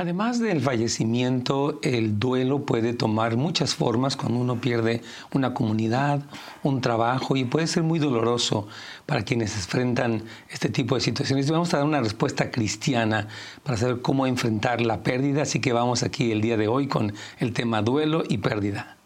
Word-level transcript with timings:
Además 0.00 0.38
del 0.40 0.62
fallecimiento, 0.62 1.78
el 1.82 2.18
duelo 2.18 2.64
puede 2.64 2.94
tomar 2.94 3.36
muchas 3.36 3.74
formas 3.74 4.16
cuando 4.16 4.38
uno 4.38 4.58
pierde 4.58 5.02
una 5.34 5.52
comunidad, 5.52 6.22
un 6.62 6.80
trabajo 6.80 7.36
y 7.36 7.44
puede 7.44 7.66
ser 7.66 7.82
muy 7.82 7.98
doloroso 7.98 8.66
para 9.04 9.24
quienes 9.24 9.54
enfrentan 9.54 10.22
este 10.48 10.70
tipo 10.70 10.94
de 10.94 11.02
situaciones. 11.02 11.50
Vamos 11.50 11.74
a 11.74 11.76
dar 11.76 11.86
una 11.86 12.00
respuesta 12.00 12.50
cristiana 12.50 13.28
para 13.62 13.76
saber 13.76 14.00
cómo 14.00 14.26
enfrentar 14.26 14.80
la 14.80 15.02
pérdida, 15.02 15.42
así 15.42 15.60
que 15.60 15.74
vamos 15.74 16.02
aquí 16.02 16.32
el 16.32 16.40
día 16.40 16.56
de 16.56 16.66
hoy 16.66 16.86
con 16.88 17.12
el 17.38 17.52
tema 17.52 17.82
duelo 17.82 18.22
y 18.26 18.38
pérdida. 18.38 18.99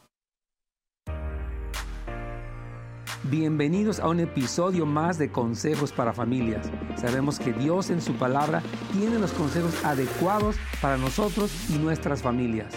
Bienvenidos 3.36 3.98
a 3.98 4.06
un 4.06 4.20
episodio 4.20 4.86
más 4.86 5.18
de 5.18 5.32
Consejos 5.32 5.90
para 5.90 6.12
Familias. 6.12 6.70
Sabemos 6.94 7.40
que 7.40 7.52
Dios 7.52 7.90
en 7.90 8.00
su 8.00 8.12
palabra 8.14 8.62
tiene 8.92 9.18
los 9.18 9.32
consejos 9.32 9.84
adecuados 9.84 10.54
para 10.80 10.96
nosotros 10.98 11.50
y 11.68 11.78
nuestras 11.78 12.22
familias. 12.22 12.72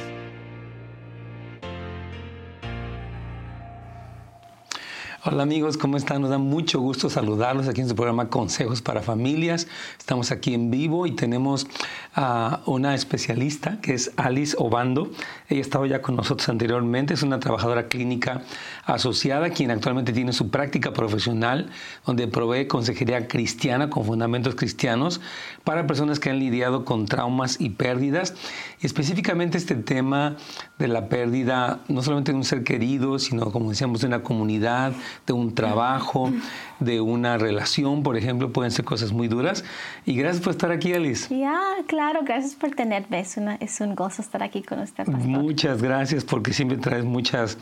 Hola 5.30 5.44
amigos, 5.44 5.76
¿cómo 5.76 5.98
están? 5.98 6.22
Nos 6.22 6.30
da 6.30 6.38
mucho 6.38 6.80
gusto 6.80 7.09
saludarlos 7.09 7.67
aquí 7.67 7.81
en 7.81 7.90
su 7.90 7.95
programa 7.95 8.30
Consejos 8.30 8.81
para 8.81 9.02
Familias. 9.02 9.67
Estamos 10.00 10.31
aquí 10.31 10.53
en 10.53 10.72
vivo 10.72 11.05
y 11.05 11.12
tenemos 11.12 11.67
a 12.16 12.62
una 12.66 12.95
especialista 12.95 13.81
que 13.81 13.94
es 13.94 14.13
Alice 14.16 14.55
Obando. 14.58 15.12
Ella 15.50 15.59
estaba 15.59 15.86
ya 15.86 16.02
con 16.02 16.16
nosotros 16.16 16.48
anteriormente, 16.48 17.13
es 17.13 17.23
una 17.23 17.41
trabajadora 17.41 17.90
clínica 17.90 18.44
asociada 18.86 19.50
quien 19.50 19.70
actualmente 19.70 20.13
tiene 20.13 20.31
su 20.31 20.50
práctica 20.50 20.94
profesional 20.94 21.72
donde 22.05 22.30
provee 22.30 22.67
consejería 22.67 23.28
cristiana 23.28 23.89
con 23.89 24.05
fundamentos 24.05 24.55
cristianos 24.55 25.20
para 25.66 25.88
personas 25.88 26.22
que 26.22 26.30
han 26.30 26.39
lidiado 26.39 26.86
con 26.86 27.05
traumas 27.05 27.59
y 27.59 27.72
pérdidas. 27.72 28.34
Específicamente 28.80 29.58
este 29.58 29.75
tema 29.75 30.38
de 30.80 30.88
la 30.88 31.09
pérdida 31.09 31.81
no 31.89 32.02
solamente 32.02 32.31
de 32.31 32.38
un 32.38 32.45
ser 32.45 32.64
querido, 32.64 33.20
sino 33.20 33.52
como 33.52 33.72
decíamos 33.72 34.00
de 34.00 34.08
una 34.08 34.23
comunidad, 34.23 34.94
de 35.26 35.34
un 35.34 35.54
trabajo, 35.54 36.32
de 36.80 37.02
una 37.02 37.38
relación, 37.38 38.03
por 38.03 38.17
ejemplo, 38.17 38.52
pueden 38.52 38.72
ser 38.72 38.86
cosas 38.86 39.11
muy 39.11 39.28
duras. 39.28 39.64
Y 40.06 40.16
gracias 40.16 40.44
por 40.44 40.52
estar 40.52 40.72
aquí, 40.72 40.94
Alice. 40.94 41.36
Ya, 41.36 41.59
claro, 41.88 42.22
gracias 42.23 42.56
por 42.56 42.72
tenerme. 42.72 43.20
Es, 43.20 43.38
una, 43.38 43.56
es 43.56 43.80
un 43.81 43.95
gozo 43.95 44.22
estar 44.22 44.44
aquí 44.44 44.61
con 44.61 44.80
usted, 44.80 45.05
pastor. 45.05 45.28
Muchas 45.28 45.81
gracias 45.81 46.23
porque 46.23 46.53
siempre 46.53 46.78
traes 46.78 47.05
muchas 47.05 47.58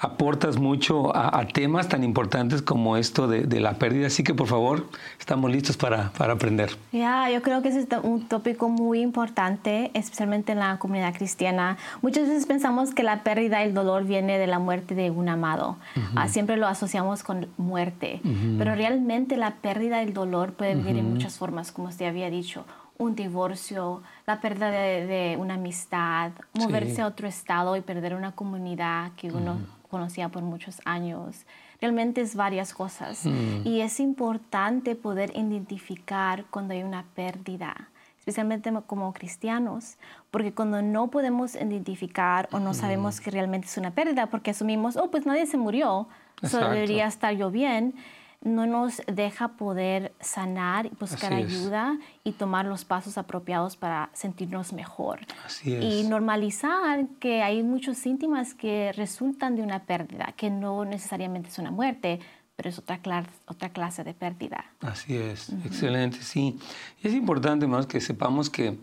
aportas 0.00 0.56
mucho 0.56 1.14
a, 1.14 1.46
temas 1.46 1.88
tan 1.88 2.02
importantes 2.02 2.62
como 2.62 2.96
esto 2.96 3.28
de, 3.28 3.60
la 3.60 3.74
pérdida. 3.74 4.06
Así 4.06 4.24
que 4.24 4.32
por 4.32 4.46
favor, 4.46 4.86
estamos 5.18 5.50
listos 5.50 5.76
para, 5.76 6.10
para 6.12 6.32
aprender. 6.32 6.70
Ya, 6.90 7.28
yo 7.30 7.42
creo 7.42 7.60
que 7.60 7.68
es 7.68 7.86
un 8.02 8.26
tópico 8.26 8.70
muy 8.70 9.00
importante, 9.00 9.90
especialmente 9.92 10.52
en 10.52 10.60
la 10.60 10.78
comunidad 10.78 11.14
cristiana. 11.14 11.76
Muchas 12.00 12.28
veces 12.28 12.46
pensamos 12.46 12.94
que 12.94 13.02
la 13.02 13.22
pérdida 13.22 13.62
y 13.62 13.68
el 13.68 13.74
dolor 13.74 14.04
viene 14.04 14.38
de 14.38 14.46
la 14.46 14.58
muerte 14.58 14.94
de 14.94 15.10
un 15.10 15.28
amado. 15.28 15.76
Ah, 16.16 16.28
siempre 16.28 16.56
lo 16.56 16.66
asociamos 16.66 17.22
con 17.22 17.46
muerte. 17.58 18.20
Pero 18.58 18.74
realmente 18.74 19.36
la 19.36 19.56
pérdida 19.56 20.02
y 20.02 20.06
el 20.06 20.14
dolor 20.14 20.54
puede 20.54 20.74
venir 20.74 20.96
en 20.98 21.12
muchas 21.12 21.38
formas, 21.38 21.72
como 21.72 21.88
usted 21.88 22.06
había 22.06 22.30
dicho 22.30 22.64
un 23.00 23.14
divorcio, 23.14 24.02
la 24.26 24.40
pérdida 24.40 24.70
de, 24.70 25.36
una 25.40 25.54
amistad, 25.54 26.32
moverse 26.52 27.00
a 27.00 27.06
otro 27.06 27.26
estado 27.26 27.74
y 27.76 27.80
perder 27.80 28.14
una 28.14 28.32
comunidad 28.32 29.12
que 29.12 29.28
uno 29.28 29.58
conocía 29.90 30.28
por 30.28 30.42
muchos 30.42 30.80
años. 30.84 31.46
Realmente 31.80 32.20
es 32.20 32.36
varias 32.36 32.74
cosas. 32.74 33.24
Mm. 33.24 33.66
Y 33.66 33.80
es 33.80 34.00
importante 34.00 34.94
poder 34.96 35.32
identificar 35.34 36.44
cuando 36.50 36.74
hay 36.74 36.82
una 36.82 37.06
pérdida, 37.14 37.88
especialmente 38.18 38.70
como 38.86 39.14
cristianos, 39.14 39.96
porque 40.30 40.52
cuando 40.52 40.82
no 40.82 41.08
podemos 41.08 41.54
identificar 41.54 42.50
o 42.52 42.60
no 42.60 42.74
sabemos 42.74 43.20
que 43.20 43.30
realmente 43.30 43.66
es 43.66 43.78
una 43.78 43.92
pérdida, 43.92 44.26
porque 44.26 44.50
asumimos, 44.50 44.96
oh, 44.96 45.10
pues 45.10 45.24
nadie 45.24 45.46
se 45.46 45.56
murió, 45.56 46.06
solo 46.42 46.68
debería 46.68 47.06
estar 47.06 47.34
yo 47.34 47.50
bien 47.50 47.94
no 48.42 48.66
nos 48.66 49.02
deja 49.06 49.48
poder 49.48 50.14
sanar, 50.20 50.90
buscar 50.98 51.34
ayuda 51.34 51.98
y 52.24 52.32
tomar 52.32 52.64
los 52.64 52.86
pasos 52.86 53.18
apropiados 53.18 53.76
para 53.76 54.10
sentirnos 54.14 54.72
mejor. 54.72 55.20
Y 55.64 56.04
normalizar 56.04 57.06
que 57.18 57.42
hay 57.42 57.62
muchos 57.62 57.98
síntomas 57.98 58.54
que 58.54 58.92
resultan 58.92 59.56
de 59.56 59.62
una 59.62 59.84
pérdida, 59.84 60.32
que 60.36 60.48
no 60.48 60.86
necesariamente 60.86 61.50
es 61.50 61.58
una 61.58 61.70
muerte, 61.70 62.20
pero 62.56 62.70
es 62.70 62.78
otra, 62.78 63.00
otra 63.46 63.70
clase 63.70 64.04
de 64.04 64.14
pérdida. 64.14 64.64
Así 64.80 65.16
es, 65.16 65.50
excelente, 65.64 66.22
sí. 66.22 66.58
Y 67.02 67.08
es 67.08 67.14
importante 67.14 67.66
más 67.66 67.86
que 67.86 68.00
sepamos 68.00 68.48
que 68.48 68.78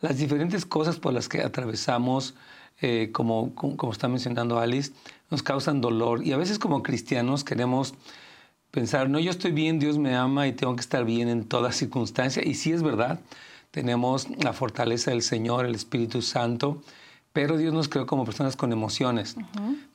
las 0.00 0.18
diferentes 0.18 0.64
cosas 0.64 0.98
por 0.98 1.12
las 1.12 1.28
que 1.28 1.42
atravesamos, 1.42 2.36
eh, 2.80 3.10
como, 3.12 3.54
como 3.54 3.92
está 3.92 4.06
mencionando 4.06 4.60
Alice, 4.60 4.92
nos 5.30 5.42
causan 5.42 5.80
dolor. 5.80 6.24
Y 6.24 6.32
a 6.32 6.36
veces 6.36 6.60
como 6.60 6.82
cristianos 6.82 7.42
queremos 7.42 7.94
pensar, 8.72 9.08
no, 9.08 9.20
yo 9.20 9.30
estoy 9.30 9.52
bien, 9.52 9.78
Dios 9.78 9.98
me 9.98 10.16
ama 10.16 10.48
y 10.48 10.52
tengo 10.52 10.74
que 10.74 10.80
estar 10.80 11.04
bien 11.04 11.28
en 11.28 11.44
toda 11.44 11.70
circunstancia. 11.70 12.42
Y 12.44 12.54
sí 12.54 12.72
es 12.72 12.82
verdad, 12.82 13.20
tenemos 13.70 14.26
la 14.42 14.52
fortaleza 14.52 15.12
del 15.12 15.22
Señor, 15.22 15.66
el 15.66 15.76
Espíritu 15.76 16.22
Santo, 16.22 16.82
pero 17.32 17.56
Dios 17.56 17.72
nos 17.72 17.88
creó 17.88 18.06
como 18.06 18.24
personas 18.24 18.56
con 18.56 18.72
emociones. 18.72 19.36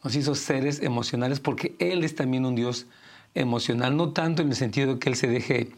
Nos 0.04 0.16
hizo 0.16 0.36
seres 0.36 0.82
emocionales 0.82 1.40
porque 1.40 1.76
Él 1.80 2.04
es 2.04 2.16
también 2.16 2.46
un 2.46 2.56
Dios 2.56 2.86
emocional, 3.36 3.98
no 3.98 4.14
tanto 4.14 4.42
en 4.44 4.50
el 4.50 4.56
sentido 4.56 4.94
de 4.94 5.00
que 5.00 5.10
Él 5.10 5.16
se 5.16 5.28
deje 5.28 5.72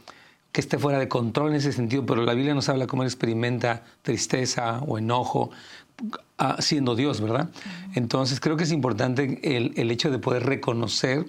que 0.52 0.62
esté 0.62 0.78
fuera 0.78 1.00
de 1.00 1.08
control 1.08 1.52
en 1.52 1.58
ese 1.58 1.72
sentido, 1.72 2.06
pero 2.06 2.24
la 2.24 2.34
Biblia 2.34 2.54
nos 2.54 2.70
habla 2.70 2.88
cómo 2.88 3.04
Él 3.04 3.08
experimenta 3.08 3.84
tristeza 4.02 4.82
o 4.88 4.98
enojo, 4.98 5.52
siendo 6.60 6.96
Dios, 6.96 7.22
¿verdad? 7.22 7.50
Entonces 7.96 8.40
creo 8.40 8.58
que 8.58 8.64
es 8.64 8.72
importante 8.72 9.40
el, 9.44 9.74
el 9.76 9.92
hecho 9.92 10.10
de 10.12 10.20
poder 10.20 10.46
reconocer 10.46 11.26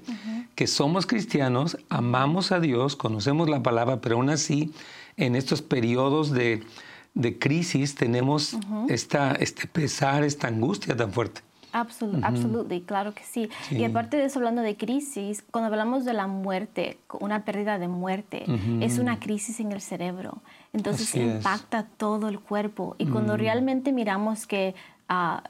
que 0.55 0.67
somos 0.67 1.07
cristianos, 1.07 1.79
amamos 1.89 2.53
a 2.53 2.61
Dios, 2.61 2.95
conocemos 2.95 3.49
la 3.49 3.63
palabra, 3.63 4.01
pero 4.01 4.17
aún 4.17 4.31
así 4.31 4.73
en 5.17 5.37
estos 5.37 5.63
periodos 5.63 6.33
de, 6.33 6.63
crisis 7.39 7.95
tenemos 7.95 8.57
esta, 8.89 9.33
este 9.33 9.67
pesar, 9.67 10.25
esta 10.25 10.49
angustia 10.49 10.97
tan 10.97 11.13
fuerte. 11.13 11.43
Absolutamente, 11.73 12.83
claro 12.83 13.15
que 13.15 13.23
sí. 13.25 13.49
Y 13.71 13.85
aparte 13.85 14.17
de 14.17 14.25
eso, 14.25 14.39
hablando 14.39 14.63
de 14.63 14.77
crisis, 14.77 15.45
cuando 15.51 15.67
hablamos 15.69 16.05
de 16.05 16.13
la 16.13 16.27
muerte, 16.27 16.99
una 17.21 17.45
pérdida 17.45 17.79
de 17.79 17.89
muerte, 17.89 18.45
es 18.81 18.99
una 18.99 19.19
crisis 19.19 19.61
en 19.61 19.73
el 19.73 19.81
cerebro. 19.81 20.39
Entonces 20.73 21.15
impacta 21.15 21.87
todo 21.97 22.29
el 22.29 22.41
cuerpo. 22.41 22.95
Y 22.99 23.07
cuando 23.07 23.37
realmente 23.37 23.93
miramos 23.93 24.47
que 24.47 24.75
uh, 25.09 25.41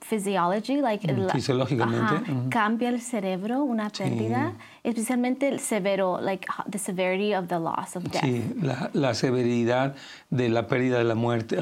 physiology, 0.00 0.80
like 0.80 1.12
mm, 1.12 1.30
fisiológicamente 1.30 2.32
cambia 2.50 2.88
el 2.88 3.00
cerebro, 3.00 3.62
una 3.62 3.90
pérdida, 3.90 4.52
especialmente 4.84 5.48
el 5.48 5.60
severo, 5.60 6.20
like 6.20 6.46
the 6.70 6.78
severity 6.78 7.34
of 7.34 7.48
the 7.48 7.58
loss 7.58 7.96
of 7.96 8.04
death. 8.04 8.22
Sí, 8.22 8.54
la, 8.62 8.90
la 8.92 9.14
severidad 9.14 9.94
de 10.30 10.48
la 10.48 10.66
pérdida 10.66 10.98
de 10.98 11.04
la 11.04 11.14
muerte 11.14 11.56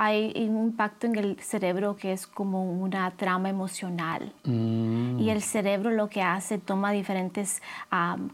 hay 0.00 0.32
un 0.36 0.66
impacto 0.66 1.08
en 1.08 1.16
el 1.16 1.40
cerebro 1.40 1.96
que 1.96 2.12
es 2.12 2.28
como 2.28 2.62
una 2.62 3.10
trama 3.10 3.50
emocional. 3.50 4.32
Mm. 4.44 5.18
Y 5.18 5.30
el 5.30 5.42
cerebro 5.42 5.90
lo 5.90 6.08
que 6.08 6.22
hace, 6.22 6.58
toma 6.58 6.92
diferentes 6.92 7.60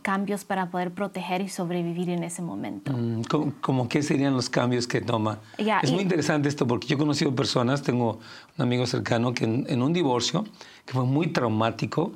cambios 0.03 0.44
para 0.44 0.70
poder 0.70 0.91
proteger 0.91 1.41
y 1.41 1.48
sobrevivir 1.48 2.10
en 2.10 2.22
ese 2.22 2.42
momento. 2.42 2.92
Mm, 2.92 3.22
¿Cómo, 3.62 3.88
qué 3.88 4.03
serían 4.03 4.34
los 4.34 4.50
cambios 4.50 4.86
que 4.86 5.00
toma? 5.00 5.38
es 5.56 5.91
muy 5.91 6.03
interesante 6.03 6.50
esto 6.50 6.66
porque 6.66 6.86
yo 6.86 6.97
he 6.97 6.98
conocido 6.98 7.34
personas, 7.34 7.82
tengo 7.82 8.19
un 8.58 8.62
amigo 8.62 8.86
cercano 8.86 9.32
que 9.32 9.44
en, 9.44 9.82
un 9.82 9.92
divorcio, 9.94 10.44
que 10.84 10.92
fue 10.92 11.04
muy 11.04 11.28
traumático, 11.28 12.12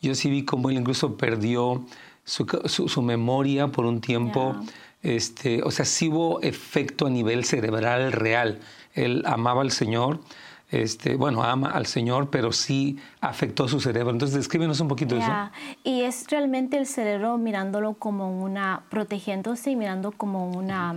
yo 0.00 0.14
sí 0.14 0.30
vi 0.30 0.46
cómo 0.46 0.70
él 0.70 0.78
incluso 0.78 1.18
perdió 1.18 1.84
su, 2.24 2.46
su, 2.66 3.02
memoria 3.02 3.68
por 3.68 3.84
un 3.84 4.00
tiempo. 4.00 4.56
Este, 5.02 5.62
o 5.62 5.70
sea, 5.70 5.84
sí 5.84 6.08
hubo 6.08 6.40
efecto 6.40 7.06
a 7.06 7.10
nivel 7.10 7.44
cerebral 7.44 8.12
real 8.12 8.60
él 8.96 9.22
amaba 9.26 9.62
al 9.62 9.70
Señor, 9.70 10.20
este, 10.70 11.14
bueno, 11.14 11.44
ama 11.44 11.70
al 11.70 11.86
Señor, 11.86 12.28
pero 12.30 12.50
sí 12.50 12.98
afectó 13.20 13.68
su 13.68 13.80
cerebro. 13.80 14.10
Entonces, 14.10 14.36
descríbenos 14.36 14.80
un 14.80 14.88
poquito 14.88 15.16
eso. 15.16 15.30
Y 15.84 16.02
es 16.02 16.26
realmente 16.28 16.76
el 16.76 16.86
cerebro 16.86 17.38
mirándolo 17.38 17.94
como 17.94 18.42
una, 18.42 18.82
protegiéndose 18.90 19.70
y 19.70 19.76
mirando 19.76 20.10
como 20.10 20.50
una 20.50 20.94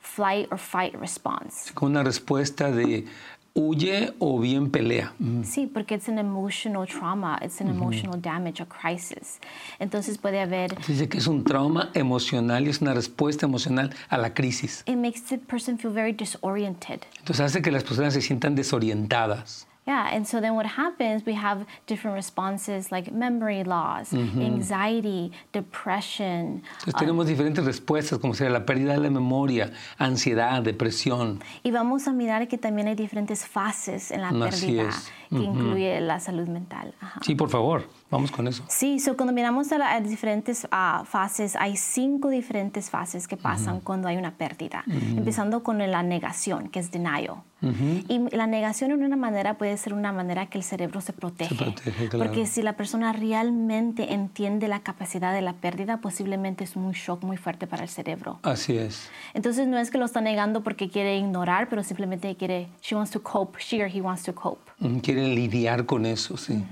flight 0.00 0.52
or 0.52 0.58
fight 0.58 0.94
response. 0.96 1.72
Como 1.72 1.90
una 1.90 2.02
respuesta 2.02 2.70
de 2.70 3.06
huye 3.54 4.14
o 4.18 4.38
bien 4.38 4.70
pelea. 4.70 5.12
Sí, 5.42 5.66
porque 5.66 5.96
es 5.96 6.08
un 6.08 6.18
emotional 6.18 6.86
trauma, 6.86 7.38
es 7.42 7.60
un 7.60 7.68
emotional 7.68 8.20
damage, 8.20 8.62
a 8.62 8.66
crisis. 8.66 9.38
Entonces 9.78 10.18
puede 10.18 10.40
haber... 10.40 10.76
Dice 10.86 11.08
que 11.08 11.18
es 11.18 11.26
un 11.26 11.44
trauma 11.44 11.90
emocional 11.94 12.66
y 12.66 12.70
es 12.70 12.80
una 12.80 12.94
respuesta 12.94 13.46
emocional 13.46 13.94
a 14.08 14.18
la 14.18 14.34
crisis. 14.34 14.82
It 14.86 14.96
makes 14.96 15.20
the 15.28 15.38
person 15.38 15.78
feel 15.78 15.92
very 15.92 16.12
disoriented. 16.12 17.00
Entonces 17.18 17.40
hace 17.40 17.62
que 17.62 17.70
las 17.70 17.84
personas 17.84 18.14
se 18.14 18.22
sientan 18.22 18.54
desorientadas. 18.54 19.66
Yeah, 19.86 20.14
and 20.14 20.26
so 20.26 20.40
then 20.40 20.54
what 20.54 20.66
happens, 20.66 21.24
we 21.24 21.34
have 21.34 21.66
different 21.86 22.14
responses 22.14 22.92
like 22.92 23.10
memory 23.12 23.64
loss, 23.64 24.12
anxiety, 24.12 25.32
depression. 25.52 26.62
Entonces 26.80 26.94
tenemos 26.94 27.26
diferentes 27.26 27.64
respuestas, 27.64 28.18
como 28.18 28.34
sería 28.34 28.52
la 28.52 28.66
pérdida 28.66 28.92
de 28.92 29.00
la 29.00 29.10
memoria, 29.10 29.72
ansiedad, 29.98 30.62
depresión. 30.62 31.40
Y 31.62 31.70
vamos 31.70 32.06
a 32.08 32.12
mirar 32.12 32.46
que 32.46 32.58
también 32.58 32.88
hay 32.88 32.94
diferentes 32.94 33.46
fases 33.46 34.10
en 34.10 34.20
la 34.20 34.28
Así 34.46 34.66
pérdida, 34.66 34.88
es. 34.90 35.10
que 35.30 35.36
incluye 35.42 36.00
la 36.00 36.20
salud 36.20 36.46
mental. 36.46 36.94
Ajá. 37.00 37.20
Sí, 37.24 37.34
por 37.34 37.48
favor, 37.48 37.88
vamos 38.10 38.30
con 38.30 38.48
eso. 38.48 38.64
Sí, 38.68 38.98
so 38.98 39.16
cuando 39.16 39.32
miramos 39.32 39.72
a 39.72 39.78
las 39.78 40.08
diferentes 40.08 40.66
ah, 40.70 41.04
fases, 41.06 41.56
hay 41.56 41.76
cinco 41.76 42.28
diferentes 42.28 42.90
fases 42.90 43.28
que 43.28 43.36
pasan 43.36 43.80
cuando 43.80 44.08
hay 44.08 44.16
una 44.16 44.32
pérdida. 44.32 44.84
Empezando 44.86 45.62
con 45.62 45.78
la 45.78 46.02
negación, 46.02 46.68
que 46.68 46.80
es 46.80 46.90
denial. 46.90 47.42
Y 48.08 48.34
la 48.34 48.46
negación 48.46 48.90
en 48.90 49.04
una 49.04 49.16
manera 49.16 49.58
puede 49.58 49.76
ser 49.76 49.92
una 49.92 50.12
manera 50.12 50.46
que 50.46 50.56
el 50.56 50.64
cerebro 50.64 51.02
se 51.02 51.12
protege. 51.12 51.54
protege, 51.54 52.08
claro. 52.08 52.24
Porque 52.24 52.46
si 52.46 52.62
la 52.62 52.72
persona 52.74 53.12
realmente 53.12 54.14
entiende 54.14 54.66
la 54.66 54.80
capacidad 54.80 55.34
de 55.34 55.42
la 55.42 55.52
pérdida, 55.52 55.98
posiblemente 55.98 56.64
es 56.64 56.74
un 56.76 56.92
shock 56.92 57.22
muy 57.22 57.36
fuerte 57.36 57.66
para 57.66 57.82
el 57.82 57.90
cerebro. 57.90 58.38
Así 58.42 58.78
es. 58.78 59.10
Entonces 59.34 59.66
no 59.68 59.76
es 59.78 59.90
que 59.90 59.98
lo 59.98 60.06
está 60.06 60.22
negando 60.22 60.62
porque 60.62 60.88
quiere 60.88 61.18
ignorar, 61.18 61.68
pero 61.68 61.82
simplemente 61.82 62.34
quiere, 62.36 62.68
she 62.80 62.94
wants 62.94 63.10
to 63.10 63.22
cope, 63.22 63.58
she 63.60 63.82
or 63.82 63.90
he 63.94 64.00
wants 64.00 64.22
to 64.22 64.34
cope. 64.34 64.70
Mm, 64.78 64.98
Quieren 65.00 65.34
lidiar 65.34 65.84
con 65.84 66.06
eso, 66.06 66.38
sí. 66.38 66.64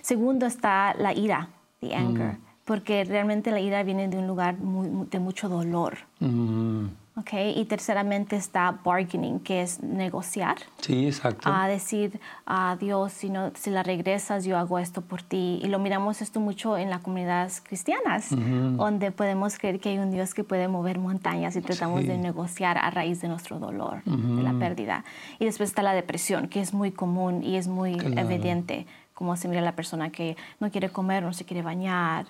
Segundo 0.00 0.46
está 0.46 0.81
la 0.98 1.12
ira, 1.12 1.48
the 1.80 1.94
anger, 1.94 2.36
porque 2.64 3.04
realmente 3.04 3.50
la 3.50 3.60
ira 3.60 3.82
viene 3.82 4.08
de 4.08 4.16
un 4.18 4.26
lugar 4.26 4.56
muy- 4.58 5.06
de 5.10 5.18
mucho 5.18 5.48
dolor. 5.48 5.98
Mm, 6.20 6.86
¿ok? 7.16 7.32
Y 7.56 7.64
terceramente 7.66 8.36
está 8.36 8.78
bargaining, 8.84 9.40
que 9.40 9.60
es 9.62 9.82
negociar. 9.82 10.56
Sí, 10.80 11.06
exacto. 11.06 11.50
A 11.52 11.66
decir, 11.68 12.18
a 12.46 12.76
Dios, 12.80 13.12
si, 13.12 13.28
no, 13.28 13.50
si 13.54 13.68
la 13.70 13.82
regresas, 13.82 14.44
yo 14.46 14.56
hago 14.56 14.78
esto 14.78 15.02
por 15.02 15.20
ti. 15.22 15.60
Y 15.62 15.66
lo 15.68 15.78
miramos 15.78 16.22
esto 16.22 16.40
mucho 16.40 16.78
en 16.78 16.88
las 16.88 17.00
comunidades 17.00 17.60
cristianas, 17.60 18.28
donde 18.30 19.10
podemos 19.10 19.58
creer 19.58 19.78
que 19.80 19.90
hay 19.90 19.98
un 19.98 20.10
Dios 20.10 20.32
que 20.32 20.42
puede 20.44 20.68
mover 20.68 20.98
montañas 20.98 21.54
y 21.56 21.60
tratamos 21.60 22.00
Sí. 22.02 22.06
de 22.06 22.16
negociar 22.16 22.78
a 22.78 22.88
raíz 22.90 23.20
de 23.20 23.28
nuestro 23.28 23.58
dolor, 23.58 24.02
de 24.04 24.42
la 24.42 24.54
pérdida. 24.54 25.04
Y 25.38 25.44
después 25.44 25.68
está 25.70 25.82
la 25.82 25.92
depresión, 25.92 26.48
que 26.48 26.60
es 26.60 26.72
muy 26.72 26.92
común 26.92 27.42
y 27.42 27.56
es 27.56 27.66
muy 27.68 27.96
Claro. 27.96 28.20
evidente 28.30 28.86
como 29.22 29.36
se 29.36 29.46
mira 29.46 29.60
la 29.60 29.76
persona 29.76 30.10
que 30.10 30.36
no 30.58 30.68
quiere 30.72 30.88
comer, 30.88 31.22
no 31.22 31.32
se 31.32 31.44
quiere 31.44 31.62
bañar, 31.62 32.26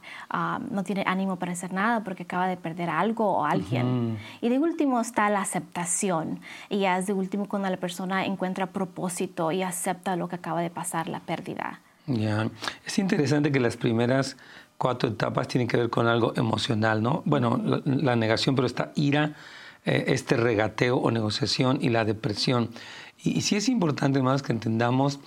no 0.71 0.85
tiene 0.85 1.05
ánimo 1.07 1.37
para 1.37 1.53
hacer 1.53 1.73
nada 1.73 2.05
porque 2.05 2.25
acaba 2.25 2.47
de 2.47 2.59
perder 2.59 2.91
algo 2.91 3.39
o 3.39 3.47
alguien. 3.47 4.19
Y 4.43 4.51
de 4.51 4.59
último 4.59 5.01
está 5.01 5.31
la 5.31 5.41
aceptación. 5.41 6.41
Y 6.69 6.81
ya 6.81 6.99
es 6.99 7.07
de 7.07 7.15
último 7.15 7.49
cuando 7.49 7.71
la 7.71 7.79
persona 7.79 8.27
encuentra 8.27 8.67
propósito 8.67 9.53
y 9.53 9.63
acepta 9.63 10.17
lo 10.17 10.29
que 10.29 10.37
acaba 10.37 10.61
de 10.61 10.69
pasar, 10.69 11.09
la 11.09 11.21
pérdida. 11.21 11.81
Ya. 12.07 12.51
Es 12.85 12.99
interesante 12.99 13.51
que 13.51 13.59
las 13.59 13.79
primeras 13.79 14.37
cuatro 14.77 15.09
etapas 15.09 15.49
tienen 15.49 15.69
que 15.69 15.79
ver 15.79 15.89
con 15.89 16.09
algo 16.09 16.35
emocional, 16.37 17.03
¿no? 17.03 17.23
Bueno, 17.25 17.59
la, 17.65 17.81
la 17.87 18.17
negación, 18.17 18.55
pero 18.55 18.67
esta 18.67 18.93
ira, 18.97 19.33
eh, 19.87 20.05
este 20.09 20.37
regateo 20.37 20.99
o 20.99 21.11
negociación 21.11 21.79
y 21.81 21.89
la 21.89 22.05
depresión. 22.05 22.69
Y, 23.17 23.39
y 23.39 23.41
sí 23.41 23.57
es 23.57 23.71
importante 23.71 24.21
más 24.21 24.43
que 24.43 24.53
entendamos 24.53 25.21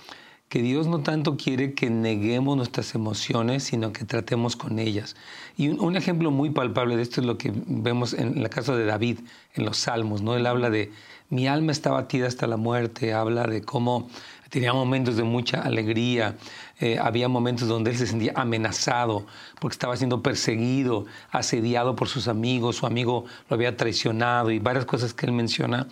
que 0.48 0.62
Dios 0.62 0.86
no 0.86 1.00
tanto 1.00 1.36
quiere 1.36 1.74
que 1.74 1.90
neguemos 1.90 2.56
nuestras 2.56 2.94
emociones, 2.94 3.64
sino 3.64 3.92
que 3.92 4.04
tratemos 4.04 4.54
con 4.54 4.78
ellas. 4.78 5.16
Y 5.56 5.68
un, 5.68 5.96
ejemplo 5.96 6.30
muy 6.30 6.50
palpable 6.50 6.96
de 6.96 7.02
esto 7.02 7.20
es 7.20 7.26
lo 7.26 7.36
que 7.36 7.52
vemos 7.54 8.12
en 8.12 8.42
la 8.42 8.48
casa 8.48 8.76
de 8.76 8.84
David, 8.84 9.20
en 9.54 9.64
los 9.64 9.78
Salmos, 9.78 10.22
¿no? 10.22 10.36
Él 10.36 10.46
habla 10.46 10.70
de, 10.70 10.92
mi 11.28 11.48
alma 11.48 11.72
está 11.72 11.90
batida 11.90 12.28
hasta 12.28 12.46
la 12.46 12.56
muerte, 12.56 13.12
habla 13.12 13.46
de 13.48 13.62
cómo 13.62 14.08
tenía 14.50 14.72
momentos 14.72 15.16
de 15.16 15.22
mucha 15.22 15.60
alegría, 15.60 16.36
eh, 16.80 16.98
había 17.00 17.28
momentos 17.28 17.68
donde 17.68 17.90
él 17.90 17.98
se 17.98 18.06
sentía 18.06 18.32
amenazado 18.36 19.26
porque 19.60 19.74
estaba 19.74 19.96
siendo 19.96 20.22
perseguido, 20.22 21.06
asediado 21.30 21.96
por 21.96 22.08
sus 22.08 22.28
amigos, 22.28 22.76
su 22.76 22.86
amigo 22.86 23.24
lo 23.48 23.54
había 23.54 23.76
traicionado 23.76 24.50
y 24.50 24.58
varias 24.58 24.84
cosas 24.84 25.14
que 25.14 25.26
él 25.26 25.32
menciona. 25.32 25.86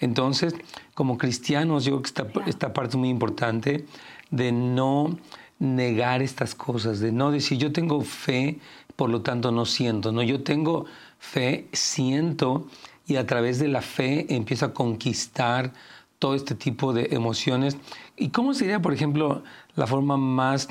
Entonces, 0.00 0.54
como 0.94 1.18
cristianos, 1.18 1.84
yo 1.84 1.92
creo 1.92 2.02
que 2.02 2.08
esta, 2.08 2.26
esta 2.46 2.72
parte 2.72 2.90
es 2.90 2.96
muy 2.96 3.10
importante 3.10 3.86
de 4.30 4.52
no 4.52 5.18
negar 5.58 6.22
estas 6.22 6.54
cosas, 6.54 7.00
de 7.00 7.12
no 7.12 7.30
decir 7.30 7.58
yo 7.58 7.72
tengo 7.72 8.00
fe, 8.00 8.58
por 8.96 9.10
lo 9.10 9.22
tanto 9.22 9.52
no 9.52 9.66
siento, 9.66 10.10
no, 10.10 10.22
yo 10.22 10.42
tengo 10.42 10.86
fe, 11.18 11.68
siento 11.72 12.66
y 13.06 13.16
a 13.16 13.26
través 13.26 13.58
de 13.58 13.68
la 13.68 13.82
fe 13.82 14.26
empiezo 14.34 14.66
a 14.66 14.72
conquistar 14.72 15.72
todo 16.20 16.36
este 16.36 16.54
tipo 16.54 16.92
de 16.92 17.08
emociones. 17.10 17.76
¿Y 18.16 18.28
cómo 18.28 18.54
sería, 18.54 18.80
por 18.80 18.92
ejemplo, 18.92 19.42
la 19.74 19.88
forma 19.88 20.16
más, 20.16 20.68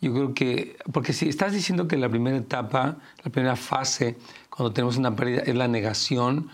yo 0.00 0.12
creo 0.12 0.34
que, 0.34 0.76
porque 0.92 1.14
si 1.14 1.28
estás 1.28 1.52
diciendo 1.54 1.88
que 1.88 1.96
la 1.96 2.10
primera 2.10 2.36
etapa, 2.36 2.98
la 3.24 3.32
primera 3.32 3.56
fase, 3.56 4.18
cuando 4.50 4.74
tenemos 4.74 4.98
una 4.98 5.16
pérdida, 5.16 5.42
es 5.46 5.54
la 5.54 5.68
negación, 5.68 6.50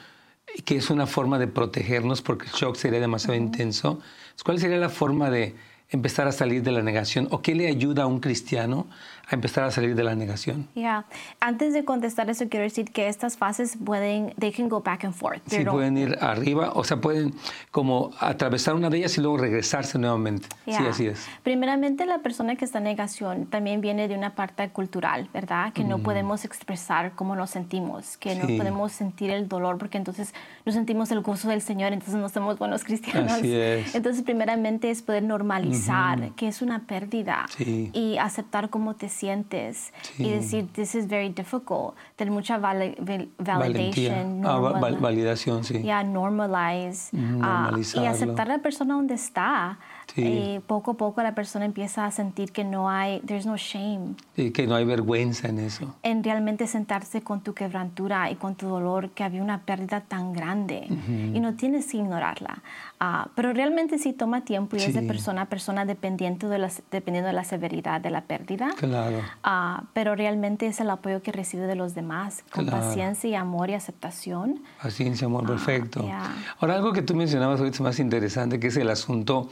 que 0.65 0.77
es 0.77 0.91
una 0.91 1.07
forma 1.07 1.39
de 1.39 1.49
protegernos 1.49 2.23
porque 2.23 2.45
el 2.47 2.53
shock 2.53 2.77
sería 2.77 3.01
demasiado 3.01 3.35
intenso, 3.35 3.99
¿cuál 4.45 4.61
sería 4.61 4.77
la 4.77 4.91
forma 4.91 5.31
de 5.31 5.57
empezar 5.89 6.29
a 6.29 6.33
salir 6.33 6.63
de 6.63 6.71
la 6.71 6.83
negación? 6.83 7.29
¿O 7.31 7.41
qué 7.41 7.55
le 7.55 7.67
ayuda 7.67 8.03
a 8.03 8.07
un 8.07 8.21
cristiano 8.21 8.87
a 9.29 9.35
empezar 9.35 9.65
a 9.65 9.71
salir 9.71 9.95
de 9.95 10.03
la 10.05 10.15
negación? 10.15 10.69
Ya, 10.75 11.05
antes 11.41 11.73
de 11.73 11.85
contestar 11.85 12.29
eso, 12.31 12.49
quiero 12.49 12.65
decir 12.65 12.91
que 12.93 13.09
estas 13.09 13.37
fases 13.37 13.77
pueden, 13.85 14.33
they 14.39 14.53
can 14.53 14.69
go 14.69 14.81
back 14.83 15.05
and 15.05 15.15
forth. 15.15 15.41
Sí, 15.47 15.57
Pero- 15.59 15.73
pueden 15.73 15.97
ir 15.97 16.19
arriba, 16.21 16.73
o 16.75 16.85
sea, 16.85 16.99
pueden 17.01 17.35
como 17.71 18.11
atravesar 18.21 18.75
una 18.75 18.91
de 18.91 18.99
ellas 18.99 19.17
y 19.19 19.21
luego 19.21 19.39
regresarse 19.39 19.99
nuevamente. 19.99 20.49
Sí, 20.65 20.71
Ya. 20.73 20.89
así 20.89 21.07
es. 21.07 21.27
Primeramente, 21.43 22.07
la 22.07 22.19
persona 22.19 22.57
que 22.57 22.65
está 22.65 22.79
en 22.79 22.85
negación 22.85 23.47
también 23.47 23.81
viene 23.81 24.09
de 24.09 24.15
una 24.17 24.35
parte 24.35 24.69
cultural, 24.71 25.29
¿verdad? 25.33 25.73
Que 25.73 25.85
no 25.85 25.99
podemos 25.99 26.45
expresar 26.45 27.13
cómo 27.15 27.35
nos 27.37 27.51
sentimos, 27.51 28.17
que 28.19 28.35
Sí. 28.35 28.39
no 28.41 28.47
podemos 28.59 28.93
sentir 28.93 29.31
el 29.31 29.49
dolor 29.49 29.79
porque 29.79 29.99
entonces 29.99 30.35
no 30.65 30.73
sentimos 30.73 31.11
el 31.11 31.21
gozo 31.21 31.49
del 31.49 31.63
Señor, 31.63 31.93
entonces 31.93 32.17
no 32.17 32.29
somos 32.29 32.59
buenos 32.59 32.85
cristianos. 32.85 33.33
Así 33.33 33.55
es. 33.55 33.95
Entonces, 33.95 34.23
primeramente 34.23 34.91
es 34.91 35.03
poder 35.03 35.23
normalizar 35.23 36.31
que 36.37 36.49
es 36.49 36.63
una 36.63 36.81
pérdida 36.87 37.47
Sí. 37.57 37.91
y 37.93 38.19
aceptar 38.19 38.71
cómo 38.71 38.95
te 38.95 39.09
sientes 39.15 39.93
Sí. 40.03 40.25
y 40.27 40.31
decir, 40.31 40.67
this 40.73 40.95
is 40.95 41.07
very 41.09 41.29
difficult, 41.31 41.95
tener 42.17 42.33
mucha 42.33 42.59
vali- 42.59 42.95
validation, 43.39 44.45
Ah, 44.45 44.59
normal- 44.59 44.81
val- 44.81 44.97
validación, 44.99 45.65
sí. 45.65 45.83
ya 45.83 46.03
normalize 46.03 47.11
ah, 47.43 47.71
y 47.95 48.07
aceptar 48.07 48.51
a 48.51 48.57
la 48.57 48.63
persona 48.63 48.95
donde 48.95 49.15
está 49.15 49.79
Sí. 50.15 50.23
y 50.23 50.59
poco 50.67 50.93
a 50.93 50.95
poco 50.95 51.23
la 51.23 51.35
persona 51.35 51.65
empieza 51.65 52.05
a 52.05 52.11
sentir 52.11 52.53
que 52.53 52.63
no 52.63 52.91
hay 52.91 53.21
there's 53.21 53.47
no 53.47 53.57
shame 53.57 54.15
Y 54.37 54.51
que 54.51 54.67
no 54.67 54.75
hay 54.75 54.85
vergüenza 54.85 55.49
en 55.49 55.59
eso. 55.59 55.95
en 56.03 56.23
realmente 56.23 56.67
sentarse 56.67 57.23
con 57.23 57.41
tu 57.41 57.55
quebrantura 57.55 58.31
y 58.31 58.35
con 58.37 58.55
tu 58.55 58.69
dolor 58.69 59.11
que 59.11 59.25
había 59.25 59.43
una 59.43 59.63
pérdida 59.63 60.01
tan 60.03 60.33
grande 60.33 60.87
y 61.33 61.41
no 61.41 61.55
tienes 61.55 61.91
que 61.91 61.97
ignorarla 61.99 62.63
Ah, 63.01 63.29
pero 63.35 63.53
realmente 63.53 63.99
sí 63.99 64.13
toma 64.13 64.45
tiempo 64.45 64.77
y 64.77 64.81
es 64.81 64.95
de 64.95 65.01
Sí. 65.01 65.07
persona 65.07 65.43
a 65.43 65.47
persona 65.47 65.85
dependiendo 65.85 66.49
de, 66.49 66.59
la, 66.59 66.71
dependiendo 66.91 67.27
de 67.27 67.33
la 67.35 67.45
severidad 67.45 68.01
de 68.01 68.11
la 68.11 68.23
pérdida 68.23 68.71
Claro. 68.77 69.21
Ah, 69.43 69.85
pero 69.93 70.15
realmente 70.15 70.67
es 70.67 70.81
el 70.81 70.89
apoyo 70.89 71.21
que 71.21 71.33
recibe 71.33 71.67
de 71.67 71.75
los 71.75 71.95
demás 71.95 72.45
con 72.53 72.67
Claro. 72.67 72.85
paciencia 72.87 73.29
y 73.29 73.35
amor 73.35 73.69
y 73.71 73.75
aceptación 73.75 74.63
Paciencia, 74.81 75.27
amor, 75.27 75.45
perfecto. 75.45 76.01
Ah, 76.05 76.07
ya. 76.09 76.55
Ahora, 76.61 76.77
algo 76.77 76.93
que 76.93 77.03
tú 77.03 77.15
mencionabas 77.15 77.59
ahorita 77.59 77.75
es 77.77 77.81
más 77.81 77.99
interesante, 77.99 78.61
que 78.61 78.69
es 78.69 78.77
el 78.77 78.89
asunto 78.89 79.49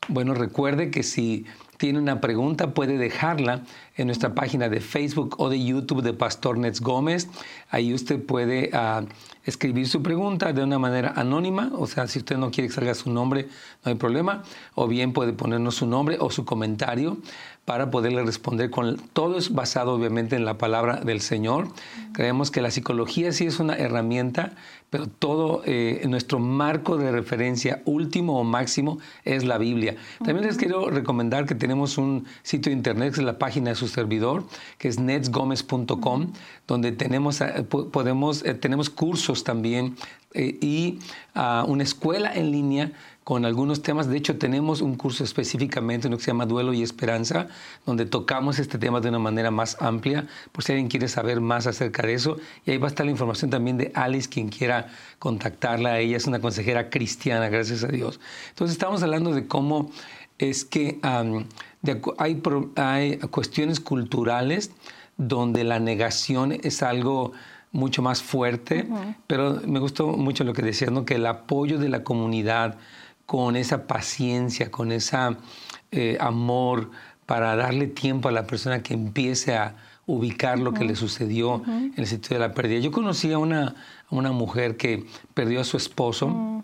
bueno, 0.07 0.33
recuerde 0.33 0.91
que 0.91 1.03
si 1.03 1.45
tiene 1.77 1.99
una 1.99 2.21
pregunta 2.21 2.73
puede 2.73 2.97
dejarla 2.97 3.63
en 3.95 4.07
nuestra 4.07 4.33
página 4.33 4.69
de 4.69 4.81
Facebook 4.81 5.35
o 5.37 5.49
de 5.49 5.63
YouTube 5.63 6.01
de 6.01 6.13
Pastor 6.13 6.57
Nets 6.57 6.81
Gómez. 6.81 7.27
Ahí 7.69 7.93
usted 7.93 8.23
puede 8.23 8.71
ah, 8.73 9.03
escribir 9.47 9.87
su 9.87 10.03
pregunta 10.03 10.53
de 10.53 10.61
una 10.63 10.77
manera 10.77 11.13
anónima, 11.15 11.71
o 11.73 11.87
sea, 11.87 12.05
si 12.07 12.19
usted 12.19 12.37
no 12.37 12.51
quiere 12.51 12.67
que 12.67 12.75
salga 12.75 12.93
su 12.93 13.09
nombre, 13.11 13.47
no 13.83 13.89
hay 13.91 13.95
problema, 13.95 14.43
o 14.75 14.87
bien 14.87 15.13
puede 15.13 15.33
ponernos 15.33 15.75
su 15.75 15.87
nombre 15.87 16.17
o 16.19 16.29
su 16.29 16.45
comentario 16.45 17.17
para 17.65 17.91
poderle 17.91 18.23
responder 18.23 18.69
con 18.69 18.95
todo 19.11 19.37
es 19.37 19.53
basado 19.53 19.93
obviamente 19.93 20.37
en 20.37 20.45
la 20.45 20.57
palabra 20.57 21.01
del 21.01 21.19
Señor. 21.19 21.67
Creemos 22.13 22.49
que 22.49 22.61
la 22.61 22.71
psicología 22.71 23.33
sí 23.33 23.45
es 23.45 23.59
una 23.59 23.75
herramienta, 23.75 24.53
pero 24.89 25.07
todo 25.07 25.63
eh, 25.65 26.01
nuestro 26.07 26.39
marco 26.39 26.95
de 26.95 27.11
referencia 27.11 27.81
último 27.83 28.39
o 28.39 28.45
máximo 28.45 28.99
es 29.25 29.43
la 29.43 29.57
Biblia. 29.57 29.97
También 30.23 30.47
les 30.47 30.55
quiero 30.55 30.89
recomendar 30.89 31.45
que 31.45 31.55
tenemos 31.55 31.97
un 31.97 32.25
sitio 32.41 32.69
de 32.69 32.77
internet 32.77 33.13
que 33.13 33.19
es 33.19 33.25
la 33.25 33.37
página 33.37 33.71
de 33.71 33.75
su 33.75 33.89
servidor, 33.89 34.45
que 34.77 34.87
es 34.87 34.97
netsgomez.com, 34.97 36.31
donde 36.67 36.93
tenemos, 36.93 37.41
eh, 37.41 37.65
po- 37.69 37.89
podemos, 37.89 38.45
eh, 38.45 38.53
tenemos 38.53 38.89
cursos 38.89 39.36
también 39.43 39.95
eh, 40.33 40.57
y 40.61 40.99
a 41.33 41.65
una 41.67 41.83
escuela 41.83 42.33
en 42.33 42.51
línea 42.51 42.91
con 43.23 43.43
algunos 43.43 43.81
temas. 43.81 44.07
De 44.07 44.15
hecho, 44.15 44.37
tenemos 44.37 44.81
un 44.81 44.95
curso 44.95 45.23
específicamente, 45.23 46.07
uno 46.07 46.15
que 46.15 46.23
se 46.23 46.31
llama 46.31 46.45
Duelo 46.45 46.73
y 46.73 46.81
Esperanza, 46.81 47.47
donde 47.85 48.05
tocamos 48.05 48.57
este 48.57 48.77
tema 48.77 49.01
de 49.01 49.09
una 49.09 49.19
manera 49.19 49.51
más 49.51 49.75
amplia, 49.81 50.27
por 50.53 50.63
si 50.63 50.71
alguien 50.71 50.87
quiere 50.87 51.09
saber 51.09 51.41
más 51.41 51.67
acerca 51.67 52.03
de 52.03 52.13
eso. 52.13 52.37
Y 52.65 52.71
ahí 52.71 52.77
va 52.77 52.87
a 52.87 52.89
estar 52.89 53.05
la 53.05 53.11
información 53.11 53.51
también 53.51 53.77
de 53.77 53.91
Alice, 53.95 54.29
quien 54.29 54.47
quiera 54.47 54.87
contactarla. 55.19 55.99
Ella 55.99 56.15
es 56.15 56.25
una 56.25 56.39
consejera 56.39 56.89
cristiana, 56.89 57.49
gracias 57.49 57.83
a 57.83 57.87
Dios. 57.87 58.19
Entonces, 58.49 58.75
estamos 58.75 59.03
hablando 59.03 59.33
de 59.33 59.45
cómo 59.45 59.91
es 60.37 60.63
que 60.63 60.99
hay, 61.01 62.41
hay 62.75 63.17
cuestiones 63.17 63.79
culturales 63.79 64.71
donde 65.17 65.63
la 65.63 65.79
negación 65.79 66.53
es 66.63 66.83
algo 66.83 67.33
mucho 67.71 68.01
más 68.01 68.21
fuerte, 68.21 68.87
pero 69.27 69.61
me 69.65 69.79
gustó 69.79 70.07
mucho 70.07 70.43
lo 70.43 70.53
que 70.53 70.61
decías, 70.61 70.91
¿no? 70.91 71.05
que 71.05 71.15
el 71.15 71.25
apoyo 71.25 71.77
de 71.77 71.89
la 71.89 72.03
comunidad, 72.03 72.77
con 73.25 73.55
esa 73.55 73.87
paciencia, 73.87 74.71
con 74.71 74.91
ese 74.91 75.17
eh, 75.91 76.17
amor 76.19 76.91
para 77.25 77.55
darle 77.57 77.87
tiempo 77.87 78.29
a 78.29 78.31
la 78.31 78.47
persona 78.47 78.81
que 78.81 78.93
empiece 78.93 79.55
a 79.55 79.75
ubicar 80.05 80.57
lo 80.57 80.73
que 80.73 80.85
le 80.85 80.95
sucedió 80.95 81.61
en 81.67 81.93
el 81.97 82.07
sitio 82.07 82.35
de 82.35 82.47
la 82.47 82.53
pérdida. 82.53 82.79
Yo 82.79 82.91
conocí 82.91 83.31
a 83.33 83.37
una, 83.37 83.75
una 84.09 84.31
mujer 84.31 84.77
que 84.77 85.05
perdió 85.33 85.59
a 85.59 85.65
su 85.65 85.75
esposo 85.75 86.63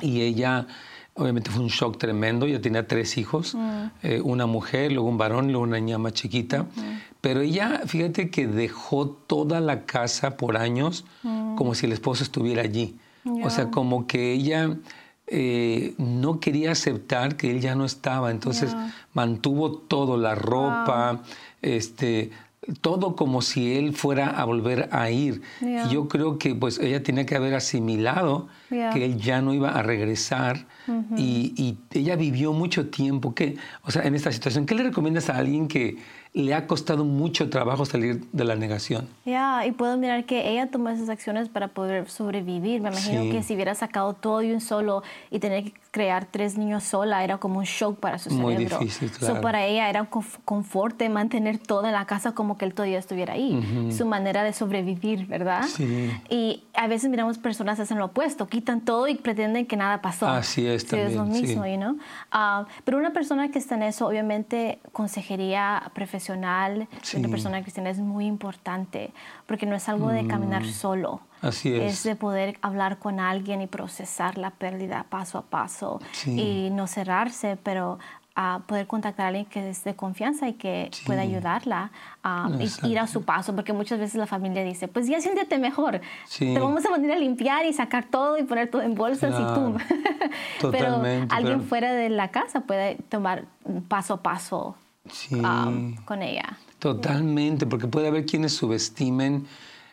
y 0.00 0.22
ella, 0.22 0.66
obviamente 1.20 1.50
fue 1.50 1.62
un 1.62 1.68
shock 1.68 1.98
tremendo, 1.98 2.46
ella 2.46 2.60
tenía 2.60 2.86
tres 2.86 3.18
hijos, 3.18 3.54
mm. 3.54 3.84
eh, 4.02 4.20
una 4.22 4.46
mujer, 4.46 4.92
luego 4.92 5.08
un 5.08 5.18
varón, 5.18 5.48
luego 5.48 5.62
una 5.62 5.78
niña 5.78 5.98
más 5.98 6.14
chiquita, 6.14 6.66
pero 7.20 7.40
ella, 7.40 7.82
fíjate 7.86 8.30
que 8.30 8.46
dejó 8.46 9.08
toda 9.08 9.60
la 9.60 9.84
casa 9.84 10.36
por 10.36 10.56
años 10.56 11.04
mm. 11.22 11.56
como 11.56 11.74
si 11.74 11.86
el 11.86 11.92
esposo 11.92 12.22
estuviera 12.22 12.62
allí. 12.62 12.96
O 13.44 13.50
sea, 13.50 13.70
como 13.70 14.06
que 14.06 14.32
ella 14.32 14.78
eh, 15.26 15.94
no 15.98 16.40
quería 16.40 16.72
aceptar 16.72 17.36
que 17.36 17.50
él 17.50 17.60
ya 17.60 17.74
no 17.74 17.84
estaba, 17.84 18.30
entonces 18.30 18.74
mantuvo 19.12 19.72
todo, 19.72 20.16
la 20.16 20.34
ropa, 20.34 21.22
este, 21.60 22.30
todo 22.80 23.16
como 23.16 23.42
si 23.42 23.76
él 23.76 23.94
fuera 23.94 24.28
a 24.28 24.44
volver 24.44 24.88
a 24.92 25.10
ir. 25.10 25.42
Y 25.60 25.88
yo 25.92 26.08
creo 26.08 26.38
que 26.38 26.54
pues 26.54 26.78
ella 26.78 27.02
tenía 27.02 27.26
que 27.26 27.36
haber 27.36 27.54
asimilado 27.54 28.48
que 28.68 29.04
él 29.04 29.18
ya 29.18 29.40
no 29.40 29.52
iba 29.54 29.70
a 29.70 29.82
regresar 29.82 30.66
y, 31.16 31.52
y, 31.56 31.78
ella 31.98 32.16
vivió 32.16 32.52
mucho 32.52 32.88
tiempo. 32.88 33.34
que 33.34 33.56
O 33.82 33.90
sea, 33.90 34.02
en 34.02 34.14
esta 34.14 34.32
situación, 34.32 34.66
¿qué 34.66 34.74
le 34.74 34.82
recomiendas 34.82 35.30
a 35.30 35.36
alguien 35.36 35.68
que 35.68 35.98
le 36.32 36.54
ha 36.54 36.66
costado 36.66 37.04
mucho 37.04 37.50
trabajo 37.50 37.84
salir 37.84 38.24
de 38.32 38.44
la 38.44 38.54
negación. 38.54 39.08
Ya, 39.24 39.66
y 39.66 39.72
puedo 39.72 39.96
mirar 39.96 40.24
que 40.24 40.48
ella 40.48 40.70
tomó 40.70 40.90
esas 40.90 41.08
acciones 41.08 41.48
para 41.48 41.68
poder 41.68 42.08
sobrevivir. 42.08 42.80
Me 42.80 42.90
imagino 42.90 43.22
que 43.32 43.42
si 43.42 43.54
hubiera 43.54 43.74
sacado 43.74 44.14
todo 44.14 44.38
de 44.38 44.54
un 44.54 44.60
solo 44.60 45.02
y 45.30 45.40
tener 45.40 45.64
que 45.64 45.72
crear 45.90 46.24
tres 46.24 46.56
niños 46.56 46.84
sola 46.84 47.24
era 47.24 47.38
como 47.38 47.58
un 47.58 47.64
shock 47.64 47.98
para 47.98 48.18
su 48.18 48.30
cerebro. 48.30 48.46
Muy 48.46 48.56
difícil, 48.64 49.10
claro. 49.10 49.40
para 49.40 49.64
ella 49.66 49.88
era 49.88 50.02
un 50.02 50.08
confort 50.44 51.00
mantener 51.08 51.58
todo 51.58 51.86
en 51.86 51.92
la 51.92 52.04
casa 52.04 52.32
como 52.32 52.56
que 52.56 52.64
él 52.64 52.74
todavía 52.74 52.98
estuviera 52.98 53.34
ahí. 53.34 53.90
Su 53.96 54.06
manera 54.06 54.44
de 54.44 54.52
sobrevivir, 54.52 55.26
¿verdad? 55.26 55.64
Sí. 55.64 56.10
Y 56.28 56.64
a 56.74 56.86
veces 56.86 57.10
miramos 57.10 57.38
personas 57.38 57.76
que 57.76 57.82
hacen 57.82 57.98
lo 57.98 58.06
opuesto, 58.06 58.46
quitan 58.46 58.82
todo 58.82 59.08
y 59.08 59.16
pretenden 59.16 59.66
que 59.66 59.76
nada 59.76 60.00
pasó. 60.00 60.28
Así 60.28 60.66
es 60.66 60.86
también. 60.86 61.10
es 61.10 61.16
lo 61.16 61.24
mismo, 61.24 61.64
sí. 61.64 61.72
you 61.72 61.98
ah, 62.30 62.66
pero 62.84 62.98
una 62.98 63.12
persona 63.12 63.50
que 63.50 63.58
está 63.58 63.74
en 63.74 63.82
eso, 63.82 64.06
obviamente, 64.06 64.78
consejería 64.92 65.90
profesional 65.94 66.88
de 67.12 67.18
una 67.18 67.28
persona 67.28 67.62
cristiana 67.62 67.90
es 67.90 67.98
muy 67.98 68.26
importante 68.26 69.12
porque 69.50 69.66
no 69.66 69.74
es 69.74 69.88
algo 69.88 70.10
de 70.10 70.28
caminar 70.28 70.62
mm. 70.62 70.70
solo. 70.70 71.22
Así 71.42 71.74
es. 71.74 71.94
Es 71.94 72.02
de 72.04 72.14
poder 72.14 72.56
hablar 72.62 73.00
con 73.00 73.18
alguien 73.18 73.60
y 73.60 73.66
procesar 73.66 74.38
la 74.38 74.52
pérdida 74.52 75.06
paso 75.08 75.38
a 75.38 75.42
paso 75.42 76.00
y 76.24 76.68
no 76.70 76.86
cerrarse, 76.86 77.58
pero 77.60 77.98
a 78.36 78.60
poder 78.68 78.86
contactar 78.86 79.24
a 79.24 79.28
alguien 79.30 79.46
que 79.46 79.68
es 79.70 79.82
de 79.82 79.96
confianza 79.96 80.46
y 80.46 80.52
que 80.52 80.88
pueda 81.04 81.22
ayudarla 81.22 81.90
a 82.22 82.48
ir 82.84 83.00
a 83.00 83.08
su 83.08 83.24
paso, 83.24 83.56
porque 83.56 83.72
muchas 83.72 83.98
veces 83.98 84.14
la 84.14 84.28
familia 84.28 84.62
dice, 84.62 84.86
pues 84.86 85.08
ya 85.08 85.20
siéntete 85.20 85.58
mejor, 85.58 86.00
te 86.38 86.60
vamos 86.60 86.86
a 86.86 86.92
venir 86.92 87.10
a 87.10 87.18
limpiar 87.18 87.66
y 87.66 87.72
sacar 87.72 88.04
todo 88.04 88.38
y 88.38 88.44
poner 88.44 88.70
todo 88.70 88.82
en 88.82 88.94
bolsas 88.94 89.34
y 89.34 89.54
tú. 89.54 89.76
pero 90.70 91.02
alguien 91.28 91.62
fuera 91.62 91.92
de 91.92 92.08
la 92.08 92.28
casa 92.28 92.60
puede 92.60 92.98
tomar 93.08 93.46
paso 93.88 94.14
a 94.14 94.22
paso 94.22 94.76
con 96.04 96.22
ella. 96.22 96.56
Totalmente, 96.80 97.66
porque 97.66 97.86
puede 97.86 98.08
haber 98.08 98.26
quienes 98.26 98.54
subestimen 98.54 99.46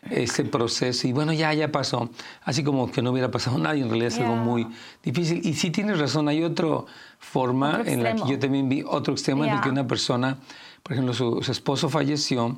ese 0.10 0.46
proceso 0.46 1.08
y 1.08 1.12
bueno, 1.12 1.34
ya, 1.34 1.54
ya 1.54 1.72
pasó. 1.72 2.10
Así 2.44 2.64
como 2.64 2.92
que 2.92 3.02
no 3.02 3.12
hubiera 3.12 3.30
pasado 3.30 3.58
nada 3.60 3.76
y 3.76 3.82
en 3.82 3.90
realidad 3.90 4.08
es 4.08 4.20
algo 4.20 4.36
muy 4.36 4.68
difícil. 5.04 5.46
Y 5.46 5.54
sí 5.54 5.70
tienes 5.70 6.00
razón, 6.00 6.28
hay 6.28 6.44
otra 6.44 6.68
forma 7.20 7.82
en 7.86 8.04
la 8.04 8.16
que 8.16 8.24
yo 8.30 8.40
también 8.40 8.70
vi 8.70 8.84
otro 8.88 9.14
extremo 9.14 9.44
en 9.44 9.52
el 9.52 9.62
que 9.62 9.70
una 9.70 9.86
persona, 9.86 10.38
por 10.82 10.94
ejemplo, 10.94 11.14
su, 11.14 11.40
esposo 11.52 11.90
falleció, 11.90 12.58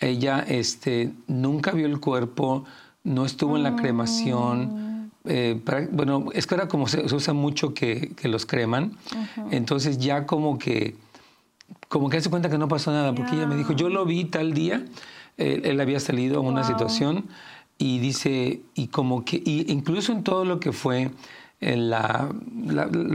ella 0.00 0.44
este, 0.48 1.12
nunca 1.26 1.72
vio 1.72 1.86
el 1.86 2.00
cuerpo, 2.00 2.64
no 3.04 3.26
estuvo 3.26 3.56
en 3.56 3.64
la 3.64 3.76
cremación. 3.76 4.84
Mm. 4.84 5.10
Eh, 5.30 5.60
bueno, 5.90 6.26
es 6.32 6.46
que 6.46 6.54
ahora 6.54 6.68
como 6.68 6.86
se, 6.86 7.02
usa 7.14 7.34
mucho 7.34 7.74
que, 7.74 8.12
que 8.16 8.28
los 8.28 8.46
creman, 8.46 8.96
entonces 9.50 9.98
ya 9.98 10.24
como 10.24 10.58
que 10.58 10.96
como 11.88 12.08
que 12.10 12.18
hace 12.18 12.30
cuenta 12.30 12.50
que 12.50 12.58
no 12.58 12.68
pasó 12.68 12.92
nada, 12.92 13.14
porque 13.14 13.34
ella 13.34 13.46
me 13.46 13.56
dijo, 13.56 13.72
yo 13.72 13.88
lo 13.88 14.04
vi 14.04 14.24
tal 14.24 14.52
día, 14.52 14.84
él, 15.36 15.80
había 15.80 16.00
salido 16.00 16.40
en 16.40 16.46
una 16.46 16.64
situación 16.64 17.26
y 17.78 17.98
dice, 17.98 18.62
y 18.74 18.88
como 18.88 19.24
que, 19.24 19.36
y 19.36 19.70
incluso 19.72 20.12
en 20.12 20.24
todo 20.24 20.44
lo 20.44 20.60
que 20.60 20.72
fue, 20.72 21.10
en 21.60 21.90
la, 21.90 22.28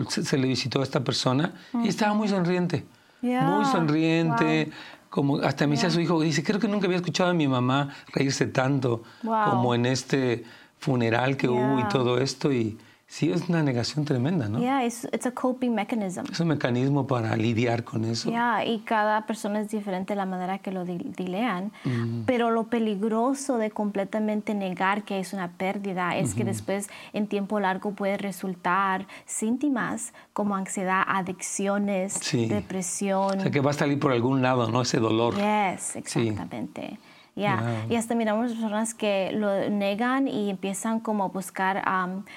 se, 0.10 0.38
le 0.38 0.48
visitó 0.48 0.82
a 0.82 0.84
esta 0.84 1.04
persona 1.04 1.54
y 1.84 1.88
estaba 1.88 2.14
muy 2.14 2.28
sonriente, 2.28 2.86
muy 3.22 3.66
sonriente. 3.66 4.72
Como 5.10 5.38
hasta 5.38 5.68
me 5.68 5.76
dice 5.76 5.88
a 5.88 5.90
su 5.92 6.00
hijo, 6.00 6.20
dice, 6.22 6.44
creo 6.44 6.60
que 6.60 6.68
nunca 6.68 6.88
había 6.88 6.98
escuchado 6.98 7.30
a 7.30 7.34
mi 7.34 7.48
mamá 7.48 7.90
reírse 8.14 8.48
tanto 8.48 9.04
como 9.22 9.76
en 9.76 9.86
este 9.86 10.44
funeral 10.80 11.38
que 11.38 11.48
hubo 11.48 11.80
y 11.80 11.88
todo 11.88 12.18
esto. 12.18 12.52
Y, 12.52 12.78
Sí, 13.14 13.32
es 13.32 13.48
una 13.48 13.62
negación 13.62 14.06
tremenda, 14.06 14.50
¿no? 14.50 14.58
Yeah, 14.58 14.84
it's, 14.84 15.08
it's 15.14 15.28
a 15.28 15.32
coping 15.32 15.76
mechanism. 15.76 16.24
Es 16.32 16.40
un 16.40 16.48
mecanismo 16.48 17.06
para 17.06 17.36
lidiar 17.38 17.84
con 17.84 18.06
eso. 18.06 18.32
Yeah, 18.32 18.66
y 18.66 18.80
cada 18.80 19.28
persona 19.28 19.60
es 19.60 19.70
diferente 19.70 20.16
la 20.16 20.26
manera 20.26 20.58
que 20.58 20.72
lo 20.72 20.84
dilean, 20.84 21.72
mm. 21.84 22.24
pero 22.26 22.50
lo 22.50 22.64
peligroso 22.64 23.60
de 23.60 23.70
completamente 23.70 24.56
negar 24.56 25.04
que 25.04 25.20
es 25.20 25.32
una 25.32 25.52
pérdida 25.52 26.18
es 26.18 26.34
que 26.34 26.44
después 26.44 26.90
en 27.14 27.28
tiempo 27.28 27.60
largo 27.60 27.92
puede 27.92 28.18
resultar 28.18 29.06
síntomas 29.28 30.12
como 30.34 30.56
ansiedad, 30.56 31.04
adicciones, 31.06 32.20
depresión. 32.50 33.38
O 33.38 33.42
sea, 33.44 33.52
que 33.52 33.60
va 33.60 33.70
a 33.70 33.76
salir 33.76 34.00
por 34.00 34.12
algún 34.12 34.42
lado, 34.42 34.72
¿no? 34.72 34.82
Ese 34.82 34.98
dolor. 34.98 35.36
Yes, 35.36 35.98
exactamente. 35.98 36.98
Ya, 37.36 37.86
y 37.90 37.96
hasta 37.96 38.14
miramos 38.14 38.52
personas 38.52 38.94
que 38.94 39.32
lo 39.34 39.70
negan 39.70 40.28
y 40.28 40.52
empiezan 40.52 41.00
como 41.00 41.24
a 41.24 41.28
buscar 41.30 41.82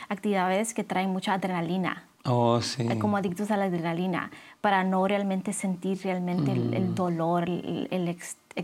actividades 0.09 0.73
que 0.73 0.85
traen 0.85 1.11
mucha 1.11 1.35
adrenalina. 1.35 2.05
Oh, 2.25 2.61
sí. 2.61 2.83
Eh, 2.83 2.99
como 2.99 3.17
adictos 3.17 3.51
a 3.51 3.57
la 3.57 3.67
adrenalina, 3.67 4.31
para 4.61 4.85
no 4.85 5.07
realmente 5.07 5.53
sentir 5.53 6.01
realmente 6.03 6.51
el, 6.51 6.89
mm. 6.89 6.95
dolor, 6.95 7.49
el, 7.49 7.89
el 7.91 8.17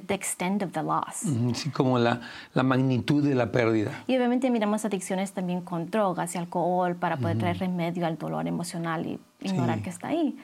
the 0.06 0.14
extent 0.14 0.62
of 0.62 0.72
the 0.72 0.82
loss. 0.82 1.22
Sí, 1.54 1.70
como 1.70 1.98
la, 1.98 2.20
la, 2.54 2.62
magnitud 2.62 3.22
de 3.22 3.34
la 3.34 3.52
pérdida. 3.52 4.02
Y 4.06 4.16
obviamente 4.16 4.50
miramos 4.50 4.84
adicciones 4.84 5.32
también 5.32 5.60
con 5.60 5.90
drogas 5.90 6.34
y 6.34 6.38
alcohol 6.38 6.96
para 6.96 7.18
poder 7.18 7.38
traer 7.38 7.58
remedio 7.58 8.06
al 8.06 8.18
dolor 8.18 8.48
emocional 8.48 9.06
y 9.06 9.20
ignorar 9.42 9.82
que 9.82 9.90
está 9.90 10.08
ahí 10.08 10.36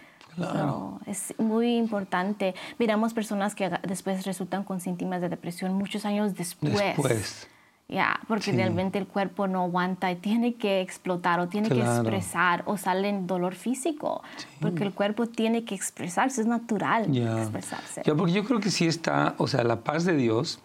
es 1.07 1.35
muy 1.39 1.77
importante. 1.77 2.55
Miramos 2.79 3.15
personas 3.15 3.55
que 3.55 3.71
después 3.87 4.25
resultan 4.25 4.65
con 4.65 4.81
síntomas 4.81 5.21
de 5.21 5.29
depresión 5.29 5.75
muchos 5.75 6.05
años 6.05 6.35
después. 6.35 6.75
Después. 6.75 7.49
Ya, 7.91 8.21
porque 8.29 8.53
realmente 8.53 8.99
el 8.99 9.07
cuerpo 9.07 9.47
no 9.47 9.63
aguanta 9.63 10.13
y 10.13 10.17
tiene 10.17 10.57
que 10.57 10.83
explotar 10.83 11.41
o 11.41 11.49
tiene 11.49 11.71
que 11.71 11.81
expresar 11.81 12.63
o 12.67 12.77
sale 12.77 13.09
en 13.09 13.27
dolor 13.27 13.55
físico, 13.55 14.23
porque 14.61 14.85
el 14.85 14.93
cuerpo 14.93 15.27
tiene 15.27 15.65
que 15.65 15.75
expresarse, 15.75 16.43
es 16.43 16.47
natural 16.47 17.17
expresarse. 17.17 18.03
Ya, 18.05 18.15
porque 18.15 18.35
yo 18.35 18.45
creo 18.45 18.61
que 18.61 18.71
sí 18.71 18.87
está, 18.87 19.35
o 19.39 19.47
sea, 19.47 19.65
la 19.65 19.85
paz 19.85 20.05
de 20.05 20.15
Dios, 20.15 20.61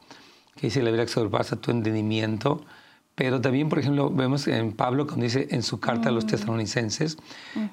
que 0.57 0.67
dice 0.67 0.81
la 0.81 0.89
Biblia 0.89 1.05
que 1.05 1.13
sobrepasa 1.13 1.55
tu 1.55 1.71
entendimiento, 1.71 2.65
pero 3.15 3.41
también, 3.41 3.69
por 3.69 3.79
ejemplo, 3.79 4.09
vemos 4.09 4.47
en 4.47 4.71
Pablo, 4.71 5.05
cuando 5.05 5.23
dice 5.23 5.47
en 5.51 5.61
su 5.61 5.79
carta 5.79 6.09
a 6.09 6.11
los 6.11 6.25
mm. 6.25 6.29
tesalonicenses, 6.29 7.17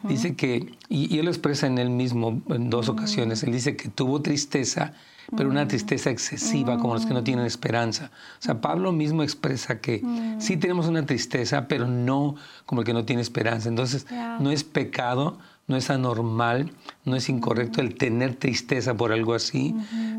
dice 0.03 0.37
que, 0.37 0.75
y, 0.89 1.19
él 1.19 1.25
lo 1.25 1.31
expresa 1.31 1.67
en 1.67 1.79
él 1.79 1.89
mismo 1.89 2.43
en 2.51 2.69
dos 2.69 2.89
mm. 2.89 2.91
ocasiones, 2.91 3.43
él 3.43 3.53
dice 3.53 3.75
que 3.75 3.89
tuvo 3.89 4.21
tristeza, 4.21 4.93
pero 5.35 5.49
una 5.49 5.65
mm. 5.65 5.69
tristeza 5.69 6.11
excesiva, 6.11 6.79
como 6.79 6.93
los 6.93 7.07
que 7.07 7.15
no 7.15 7.25
tienen 7.25 7.47
esperanza. 7.47 8.11
O 8.39 8.43
sea, 8.43 8.61
Pablo 8.61 8.93
mismo 8.93 9.23
expresa 9.23 9.81
que 9.81 10.03
sí 10.39 10.59
tenemos 10.59 10.89
una 10.89 11.07
tristeza, 11.07 11.69
pero 11.69 11.87
no 11.87 12.35
como 12.67 12.83
el 12.83 12.87
que 12.87 12.93
no 12.93 13.05
tiene 13.05 13.23
esperanza. 13.23 13.69
Entonces, 13.69 14.07
no 14.41 14.51
es 14.51 14.65
pecado 14.65 15.39
no 15.71 15.77
es 15.77 15.89
anormal, 15.89 16.73
no 17.05 17.15
es 17.15 17.29
incorrecto 17.29 17.81
el 17.81 17.95
tener 17.95 18.35
tristeza 18.35 18.97
por 18.97 19.13
algo 19.13 19.35
así, 19.35 19.73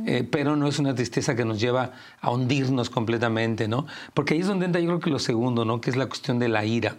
eh, 0.07 0.25
pero 0.31 0.55
no 0.55 0.65
es 0.65 0.79
una 0.79 0.95
tristeza 0.95 1.35
que 1.35 1.43
nos 1.43 1.59
lleva 1.59 1.91
a 2.21 2.31
hundirnos 2.31 2.89
completamente, 2.89 3.67
¿no? 3.67 3.85
Porque 4.13 4.33
ahí 4.33 4.39
es 4.39 4.47
donde 4.47 4.65
entra 4.65 4.79
yo 4.79 4.87
creo 4.87 4.99
que 5.01 5.09
lo 5.09 5.19
segundo, 5.19 5.65
¿no? 5.65 5.81
Que 5.81 5.89
es 5.89 5.97
la 5.97 6.05
cuestión 6.05 6.39
de 6.39 6.47
la 6.47 6.63
ira. 6.63 6.95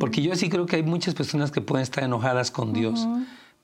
Porque 0.00 0.22
yo 0.22 0.34
sí 0.34 0.50
creo 0.50 0.66
que 0.66 0.74
hay 0.74 0.82
muchas 0.82 1.14
personas 1.14 1.52
que 1.52 1.60
pueden 1.60 1.84
estar 1.84 2.02
enojadas 2.02 2.50
con 2.50 2.72
Dios 2.72 3.06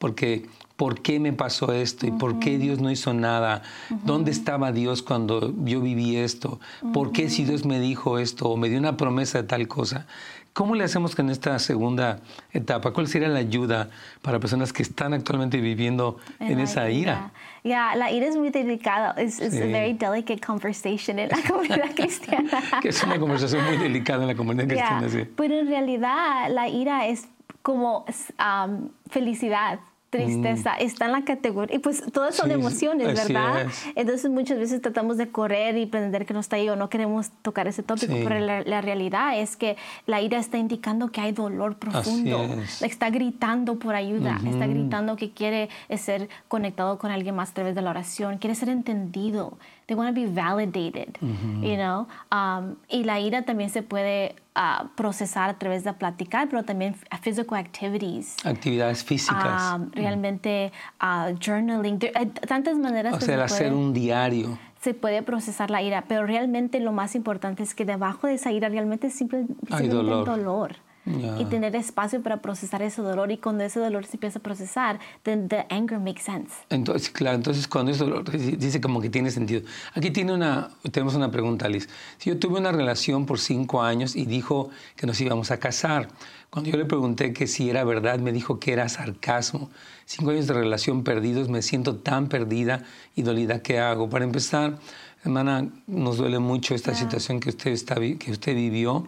porque 0.01 0.47
¿por 0.77 1.03
qué 1.03 1.21
me 1.21 1.35
pasó 1.35 1.75
esto? 1.75 2.07
¿Y 2.07 2.11
por 2.11 2.39
qué 2.39 2.57
Dios 2.57 2.81
no 2.81 2.91
hizo 2.91 3.13
nada? 3.13 3.61
¿Dónde 4.07 4.31
estaba 4.31 4.73
Dios 4.73 5.03
cuando 5.03 5.55
yo 5.63 5.83
viví 5.83 6.17
esto? 6.17 6.59
¿Por 6.95 7.13
qué 7.13 7.29
si 7.29 7.45
Dios 7.45 7.67
me 7.67 7.79
dijo 7.79 8.19
esto 8.19 8.49
o 8.49 8.57
me 8.57 8.71
dio 8.71 8.79
una 8.79 8.97
promesa 8.97 9.43
de 9.43 9.49
tal 9.49 9.69
cosa? 9.69 10.07
¿Cómo 10.53 10.75
le 10.75 10.85
hacemos 10.85 11.17
en 11.19 11.31
esta 11.31 11.59
segunda 11.59 12.19
etapa? 12.53 12.93
¿Cuál 12.93 13.07
sería 13.07 13.29
la 13.29 13.39
ayuda 13.39 13.89
para 14.21 14.41
personas 14.41 14.73
que 14.73 14.83
están 14.83 15.15
actualmente 15.15 15.61
viviendo 15.61 16.19
en, 16.41 16.59
esa 16.59 16.91
ira? 16.91 17.31
Ya, 17.63 17.95
la 17.95 18.11
ira 18.11 18.27
es 18.27 18.37
muy 18.37 18.51
delicada. 18.51 19.13
Es 19.17 19.39
una 19.39 19.65
a 19.65 19.69
very 19.69 19.93
delicate 19.93 20.41
conversation 20.41 21.19
en 21.21 21.29
la 21.29 21.39
comunidad 21.49 21.95
cristiana. 21.95 22.63
que 22.83 22.89
es 22.89 23.03
una 23.05 23.19
conversación 23.19 23.65
muy 23.65 23.77
delicada 23.77 24.23
en 24.23 24.29
la 24.29 24.35
comunidad 24.35 24.67
cristiana, 24.67 25.09
sí. 25.09 25.25
Pero 25.37 25.61
en 25.61 25.69
realidad 25.69 26.51
la 26.51 26.69
ira 26.69 27.07
es 27.07 27.29
como 27.63 28.05
um, 28.39 28.89
felicidad 29.09 29.79
tristeza, 30.11 30.73
mm. 30.73 30.83
está 30.83 31.07
en 31.07 31.13
la 31.13 31.25
categoría, 31.25 31.77
y 31.77 31.79
pues 31.79 32.03
todas 32.13 32.35
son 32.35 32.51
emociones, 32.51 33.07
¿verdad? 33.07 33.67
Entonces 33.95 34.31
muchas 34.31 34.59
veces 34.59 34.83
tratamos 34.83 35.17
de 35.17 35.31
correr 35.31 35.77
y 35.77 35.87
pretender 35.87 36.27
que 36.27 36.35
no 36.35 36.41
está 36.41 36.57
ahí 36.57 36.69
o 36.69 36.77
no 36.77 36.91
queremos 36.91 37.31
tocar 37.43 37.69
ese 37.69 37.83
tópico, 37.83 38.15
pero 38.25 38.41
la, 38.41 38.81
realidad 38.81 39.39
es 39.39 39.57
que 39.57 39.77
la 40.07 40.21
ira 40.21 40.39
está 40.39 40.59
indicando 40.59 41.13
que 41.13 41.21
hay 41.21 41.33
dolor 41.33 41.77
profundo, 41.77 42.49
está 42.81 43.11
gritando 43.11 43.79
por 43.79 43.95
ayuda, 43.95 44.41
está 44.45 44.67
gritando 44.67 45.17
que 45.17 45.31
quiere 45.31 45.69
ser 45.97 46.29
conectado 46.49 46.99
con 46.99 47.11
alguien 47.11 47.37
más 47.37 47.51
a 47.51 47.55
través 47.55 47.75
de 47.75 47.83
la 47.83 47.91
oración, 47.91 48.39
quiere 48.39 48.55
ser 48.57 48.69
entendido, 48.69 49.59
they 49.91 49.97
want 49.97 50.09
to 50.09 50.15
be 50.15 50.27
validated, 50.27 51.19
you 51.21 51.77
know? 51.77 52.07
Um, 52.31 52.77
y 52.89 53.03
la 53.03 53.19
ira 53.19 53.43
también 53.43 53.71
se 53.71 53.83
puede 53.83 54.37
uh, 54.55 54.87
procesar 54.95 55.51
a 55.51 55.59
través 55.59 55.83
de 55.83 55.93
platicar, 55.93 56.49
pero 56.49 56.63
también 56.63 56.95
physical 57.21 57.59
activities. 57.59 58.37
Actividades 58.45 59.03
físicas. 59.03 59.75
Um, 59.75 59.91
realmente 59.91 60.71
uh, 61.03 61.35
journaling, 61.41 61.99
hay 62.15 62.27
tantas 62.27 62.79
maneras. 62.79 63.15
O 63.15 63.21
sea, 63.21 63.35
el 63.35 63.43
hacer 63.43 63.73
un 63.73 63.93
diario 63.93 64.57
se 64.81 64.95
puede 64.95 65.23
procesar 65.23 65.71
la 65.71 65.83
ira, 65.83 66.05
pero 66.07 66.25
realmente 66.25 66.79
lo 66.79 66.93
más 66.93 67.17
importante 67.17 67.65
es 67.65 67.75
que 67.75 67.85
debajo 67.85 68.29
de 68.29 68.35
esa 68.35 68.53
ira 68.53 68.69
realmente 68.69 69.11
simplemente 69.11 69.55
hay 69.71 69.89
dolor. 69.89 70.25
dolor 70.25 70.77
y 71.07 71.45
tener 71.47 71.75
espacio 71.77 72.23
para 72.23 72.43
procesar 72.43 72.83
ese 72.83 73.01
dolor 73.01 73.33
y 73.33 73.39
cuando 73.39 73.65
ese 73.65 73.81
dolor 73.81 74.05
se 74.05 74.17
empieza 74.17 74.39
a 74.39 74.43
procesar, 74.43 75.01
then 75.23 75.49
the 75.49 75.67
anger 75.71 75.99
makes 75.99 76.23
sense. 76.23 76.55
Entonces, 76.69 77.11
claro, 77.11 77.37
entonces 77.37 77.67
cuando 77.67 77.93
ese 77.93 78.05
dolor 78.05 78.31
dice 78.31 78.81
como 78.81 79.01
que 79.01 79.09
tiene 79.09 79.31
sentido. 79.31 79.63
Aquí 79.95 80.11
tiene 80.11 80.33
una, 80.33 80.69
tenemos 80.93 81.15
una 81.15 81.31
pregunta, 81.31 81.69
Liz. 81.69 81.89
Si 82.19 82.31
yo 82.31 82.39
tuve 82.39 82.59
una 82.59 82.71
relación 82.71 83.27
por 83.27 83.39
cinco 83.39 83.83
años 83.83 84.15
y 84.15 84.27
dijo 84.27 84.71
que 84.97 85.07
nos 85.07 85.21
íbamos 85.21 85.51
a 85.51 85.59
casar, 85.59 86.09
cuando 86.51 86.71
yo 86.71 86.77
le 86.77 86.85
pregunté 86.85 87.33
que 87.33 87.47
si 87.47 87.71
era 87.71 87.85
verdad, 87.85 88.19
me 88.19 88.33
dijo 88.33 88.59
que 88.59 88.73
era 88.73 88.89
sarcasmo. 88.89 89.71
Cinco 90.05 90.33
años 90.33 90.49
de 90.49 90.55
relación 90.55 91.05
perdidos, 91.05 91.49
me 91.49 91.63
siento 91.63 91.97
tan 91.97 92.29
perdida 92.29 92.85
y 93.15 93.23
dolida. 93.23 93.63
¿Qué 93.63 93.79
hago? 93.79 94.11
Para 94.11 94.25
empezar, 94.25 94.79
hermana, 95.25 95.69
nos 95.87 96.19
duele 96.19 96.41
mucho 96.41 96.75
esta 96.75 96.95
situación 96.95 97.41
que 97.41 97.51
usted, 97.51 97.71
está, 97.71 97.95
que 97.95 98.31
usted 98.33 98.55
vivió. 98.55 99.07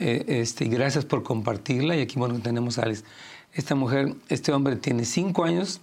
Eh, 0.00 0.40
este, 0.40 0.64
gracias 0.64 1.04
por 1.04 1.22
compartirla. 1.22 1.94
Y 1.94 2.00
aquí, 2.00 2.18
bueno, 2.18 2.40
tenemos 2.40 2.78
a 2.78 2.82
Alice. 2.82 3.04
Esta 3.52 3.74
mujer, 3.74 4.14
este 4.28 4.52
hombre 4.52 4.76
tiene 4.76 5.04
cinco 5.04 5.44
años, 5.44 5.80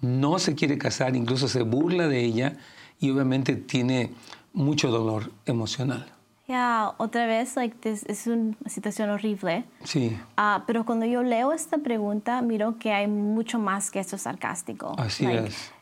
no 0.00 0.38
se 0.38 0.54
quiere 0.54 0.78
casar, 0.78 1.16
incluso 1.16 1.48
se 1.48 1.62
burla 1.62 2.08
de 2.08 2.24
ella 2.24 2.56
y 3.00 3.10
obviamente 3.10 3.56
tiene 3.56 4.12
mucho 4.52 4.90
dolor 4.90 5.32
emocional. 5.46 6.12
Ya, 6.46 6.92
otra 6.98 7.26
vez, 7.26 7.56
like, 7.56 7.76
es 7.82 8.26
una 8.28 8.54
situación 8.66 9.10
horrible. 9.10 9.64
Sí. 9.82 10.16
Uh, 10.38 10.60
pero 10.64 10.84
cuando 10.84 11.04
yo 11.04 11.24
leo 11.24 11.52
esta 11.52 11.78
pregunta, 11.78 12.40
miro 12.40 12.78
que 12.78 12.92
hay 12.92 13.08
mucho 13.08 13.58
más 13.58 13.90
que 13.90 13.98
esto 13.98 14.16
sarcástico. 14.16 14.94
Así 14.96 15.26
es. 15.26 15.72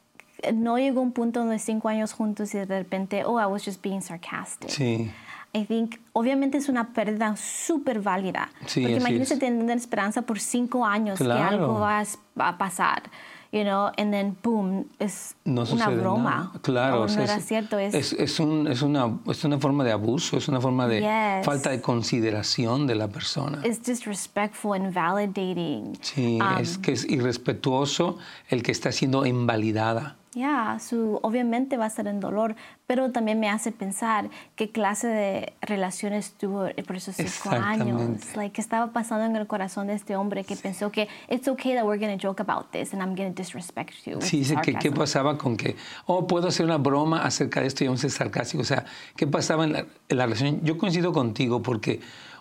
No 0.54 0.78
llegó 0.78 1.02
un 1.02 1.12
punto 1.12 1.40
donde 1.40 1.58
cinco 1.58 1.88
años 1.88 2.14
juntos 2.14 2.54
y 2.54 2.58
de 2.58 2.64
repente, 2.64 3.24
oh, 3.26 3.38
I 3.38 3.44
was 3.44 3.62
just 3.62 3.82
being 3.82 4.00
sarcastic. 4.00 4.70
Sí. 4.70 5.10
I 5.54 5.64
think, 5.64 6.00
obviamente 6.12 6.58
es 6.58 6.68
una 6.68 6.92
pérdida 6.92 7.36
súper 7.36 8.00
válida. 8.00 8.50
Sí, 8.66 8.82
porque 8.82 8.96
imagínense 8.96 9.36
tener 9.36 9.76
esperanza 9.76 10.22
por 10.22 10.40
cinco 10.40 10.84
años 10.84 11.18
que 11.18 11.30
algo 11.30 11.78
va 11.78 12.02
a 12.38 12.58
pasar. 12.58 13.04
You 13.52 13.62
know, 13.62 13.92
and 13.96 14.10
then 14.10 14.36
boom, 14.42 14.88
es 14.98 15.36
una 15.44 15.88
broma. 15.88 16.52
Claro, 16.62 17.06
no 17.06 17.22
era 17.22 17.38
cierto. 17.38 17.78
Es, 17.78 18.12
es, 18.12 18.40
un, 18.40 18.66
es, 18.66 18.82
una, 18.82 19.20
es 19.28 19.44
una 19.44 19.60
forma 19.60 19.84
de 19.84 19.92
abuso, 19.92 20.38
es 20.38 20.48
una 20.48 20.60
forma 20.60 20.88
de 20.88 21.40
falta 21.44 21.70
de 21.70 21.80
consideración 21.80 22.88
de 22.88 22.96
la 22.96 23.06
persona. 23.06 23.60
Es 23.62 23.80
disrespectful 23.80 24.74
and 24.74 24.92
validating. 24.92 25.96
Sí, 26.00 26.40
es 26.60 26.78
um, 26.78 26.82
que 26.82 26.92
es 26.94 27.08
irrespetuoso 27.08 28.18
el 28.48 28.64
que 28.64 28.72
está 28.72 28.90
siendo 28.90 29.24
invalidada. 29.24 30.16
Ya, 30.34 30.78
su, 30.80 31.20
obviamente 31.22 31.76
va 31.76 31.84
a 31.84 31.88
estar 31.88 32.08
en 32.08 32.18
dolor, 32.18 32.56
pero 32.86 33.12
también 33.12 33.38
me 33.38 33.48
hace 33.48 33.70
pensar 33.70 34.30
qué 34.56 34.70
clase 34.70 35.06
de 35.06 35.52
relaciones 35.60 36.32
tuvo 36.32 36.66
por 36.86 36.96
esos 36.96 37.14
cinco 37.14 37.50
años. 37.50 38.34
Like, 38.34 38.52
¿Qué 38.52 38.60
estaba 38.60 38.92
pasando 38.92 39.24
en 39.24 39.36
el 39.36 39.46
corazón 39.46 39.86
de 39.86 39.94
este 39.94 40.16
hombre 40.16 40.44
que 40.44 40.56
pensó 40.56 40.90
que 40.90 41.08
it's 41.30 41.46
okay 41.46 41.74
that 41.74 41.84
we're 41.84 42.04
going 42.04 42.18
to 42.18 42.26
joke 42.26 42.40
about 42.40 42.70
this 42.72 42.92
and 42.92 43.00
I'm 43.00 43.14
going 43.14 43.32
to 43.32 43.42
disrespect 43.42 43.94
you? 44.04 44.20
Sí, 44.20 44.38
dice 44.38 44.56
que 44.62 44.74
qué 44.74 44.90
pasaba 44.90 45.38
con 45.38 45.56
que, 45.56 45.76
oh, 46.06 46.26
puedo 46.26 46.48
hacer 46.48 46.66
una 46.66 46.78
broma 46.78 47.22
acerca 47.22 47.60
de 47.60 47.68
esto 47.68 47.84
y 47.84 47.86
aún 47.86 47.98
ser 47.98 48.10
sarcástico. 48.10 48.62
O 48.62 48.66
sea, 48.66 48.84
¿qué 49.16 49.26
pasaba 49.26 49.64
en 49.64 49.72
la, 49.72 49.86
en 50.08 50.16
la 50.16 50.24
relación? 50.24 50.60
Yo 50.64 50.78
coincido 50.78 51.12
contigo 51.12 51.62
porque 51.62 52.00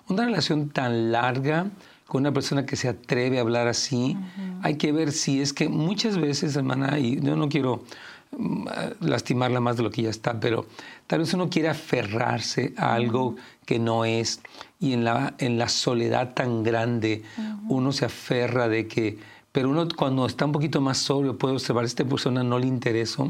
una 0.09 0.25
relación 0.25 0.69
tan 0.69 1.11
larga 1.11 1.67
con 2.13 2.21
una 2.21 2.31
persona 2.31 2.63
que 2.63 2.75
se 2.75 2.87
atreve 2.87 3.39
a 3.39 3.41
hablar 3.41 3.67
así, 3.67 4.15
hay 4.61 4.75
que 4.75 4.91
ver 4.91 5.11
si 5.11 5.41
es 5.41 5.51
que 5.51 5.67
muchas 5.67 6.19
veces, 6.19 6.55
hermana, 6.55 6.99
y 6.99 7.19
yo 7.19 7.35
no 7.35 7.49
quiero 7.49 7.85
mm, 8.37 8.67
lastimarla 8.99 9.59
más 9.59 9.77
de 9.77 9.83
lo 9.83 9.89
que 9.89 10.03
ya 10.03 10.11
está, 10.11 10.39
pero 10.39 10.67
tal 11.07 11.21
vez 11.21 11.33
uno 11.33 11.49
quiere 11.49 11.69
aferrarse 11.69 12.75
a 12.77 12.93
algo 12.93 13.35
que 13.65 13.79
no 13.79 14.05
es 14.05 14.41
y 14.79 14.93
en 14.93 15.05
la, 15.05 15.33
en 15.39 15.57
la 15.57 15.67
soledad 15.67 16.35
tan 16.35 16.61
grande 16.61 17.23
uno 17.67 17.91
se 17.91 18.05
aferra 18.05 18.67
de 18.67 18.87
que, 18.87 19.17
pero 19.51 19.71
uno 19.71 19.87
cuando 19.97 20.27
está 20.27 20.45
un 20.45 20.51
poquito 20.51 20.81
más 20.81 20.99
sobrio 20.99 21.35
puede 21.39 21.55
observar, 21.55 21.83
esta 21.83 22.05
persona 22.05 22.43
no 22.43 22.59
le 22.59 22.67
interesa, 22.67 23.23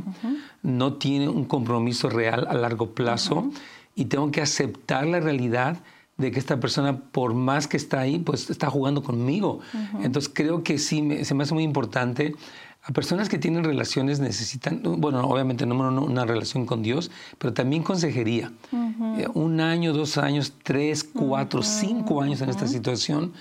no 0.62 0.94
tiene 0.96 1.30
un 1.30 1.46
compromiso 1.46 2.10
real 2.10 2.48
a 2.50 2.54
largo 2.54 2.90
plazo 2.90 3.50
y 3.96 4.06
tengo 4.06 4.30
que 4.30 4.42
aceptar 4.42 5.06
la 5.08 5.22
realidad 5.22 5.78
de 6.24 6.32
que 6.32 6.40
esta 6.40 6.60
persona, 6.60 6.98
por 6.98 7.34
más 7.34 7.68
que 7.68 7.78
está 7.78 8.00
ahí, 8.00 8.18
pues 8.20 8.50
está 8.50 8.70
jugando 8.70 9.04
conmigo. 9.04 9.60
Entonces 10.02 10.32
creo 10.34 10.64
que 10.64 10.78
sí, 10.78 11.24
se 11.26 11.34
me 11.36 11.44
hace 11.44 11.54
muy 11.54 11.64
importante. 11.64 12.34
A 12.86 12.92
personas 12.92 13.30
que 13.30 13.38
tienen 13.38 13.64
relaciones 13.64 14.20
necesitan, 14.20 14.82
bueno, 14.84 15.22
obviamente 15.22 15.66
no 15.66 15.76
una 15.76 16.26
relación 16.26 16.66
con 16.66 16.82
Dios, 16.82 17.12
pero 17.38 17.54
también 17.54 17.84
consejería. 17.84 18.52
Eh, 19.18 19.28
un 19.34 19.60
año, 19.60 19.94
dos 19.94 20.18
años, 20.18 20.54
tres, 20.64 21.04
cuatro, 21.04 21.62
cinco 21.62 22.22
años 22.22 22.42
en 22.42 22.50
esta 22.50 22.68
situación, 22.68 23.34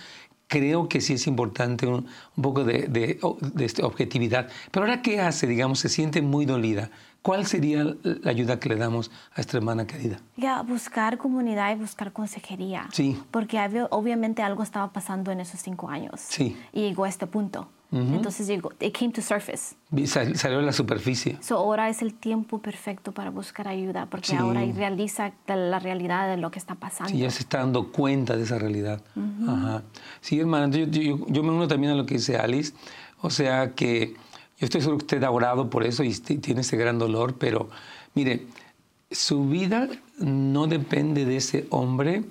creo 0.48 0.88
que 0.88 1.00
sí 1.00 1.14
es 1.14 1.26
importante 1.26 1.86
un, 1.86 2.06
poco 2.40 2.64
de, 2.64 2.88
de, 2.88 3.18
de 3.54 3.64
este, 3.64 3.82
objetividad. 3.82 4.48
Pero 4.70 4.86
ahora, 4.86 5.02
¿qué 5.02 5.20
hace? 5.20 5.46
Digamos, 5.46 5.78
se 5.80 5.88
siente 5.88 6.20
muy 6.20 6.46
dolida. 6.46 6.90
¿Cuál 7.22 7.46
sería 7.46 7.84
la 8.02 8.30
ayuda 8.30 8.58
que 8.58 8.68
le 8.68 8.76
damos 8.76 9.12
a 9.34 9.40
esta 9.40 9.56
hermana 9.56 9.86
querida? 9.86 10.18
Ya, 10.36 10.60
buscar 10.62 11.18
comunidad 11.18 11.74
y 11.74 11.78
buscar 11.78 12.12
consejería. 12.12 12.88
Sí. 12.92 13.16
Porque 13.30 13.58
obviamente 13.90 14.42
algo 14.42 14.64
estaba 14.64 14.92
pasando 14.92 15.30
en 15.30 15.38
esos 15.38 15.60
cinco 15.60 15.88
años. 15.88 16.20
Sí. 16.20 16.56
Y 16.72 16.80
llegó 16.80 17.04
a 17.04 17.08
este 17.08 17.26
punto. 17.28 17.68
Entonces 17.92 18.46
llegó, 18.46 18.72
it 18.80 18.96
came 18.96 19.12
to 19.12 19.20
surface. 19.20 19.76
salió 20.06 20.60
a 20.60 20.62
la 20.62 20.72
superficie. 20.72 21.36
So 21.42 21.58
ahora 21.58 21.90
es 21.90 22.00
el 22.00 22.14
tiempo 22.14 22.58
perfecto 22.58 23.12
para 23.12 23.30
buscar 23.30 23.68
ayuda, 23.68 24.06
porque 24.06 24.34
ahora 24.34 24.62
realiza 24.74 25.32
la 25.46 25.78
realidad 25.78 26.26
de 26.26 26.38
lo 26.38 26.50
que 26.50 26.58
está 26.58 26.74
pasando. 26.74 27.12
Sí, 27.12 27.18
ya 27.18 27.30
se 27.30 27.40
está 27.40 27.58
dando 27.58 27.92
cuenta 27.92 28.34
de 28.34 28.44
esa 28.44 28.58
realidad. 28.58 29.02
Ajá. 29.46 29.82
Sí, 30.22 30.40
hermana, 30.40 30.74
yo, 30.74 30.86
yo, 30.86 31.42
me 31.42 31.50
uno 31.50 31.68
también 31.68 31.92
a 31.92 31.96
lo 31.96 32.06
que 32.06 32.14
dice 32.14 32.38
Alice. 32.38 32.72
O 33.20 33.28
sea 33.28 33.72
que 33.74 34.14
yo 34.62 34.66
estoy 34.66 34.80
seguro 34.80 34.98
que 34.98 35.06
usted 35.06 35.24
ha 35.24 35.30
orado 35.32 35.68
por 35.68 35.82
eso 35.82 36.04
y 36.04 36.14
tiene 36.14 36.60
ese 36.60 36.76
gran 36.76 36.96
dolor, 36.96 37.34
pero 37.36 37.68
mire, 38.14 38.46
su 39.10 39.48
vida 39.48 39.88
no 40.20 40.68
depende 40.68 41.24
de 41.24 41.38
ese 41.38 41.66
hombre, 41.70 42.22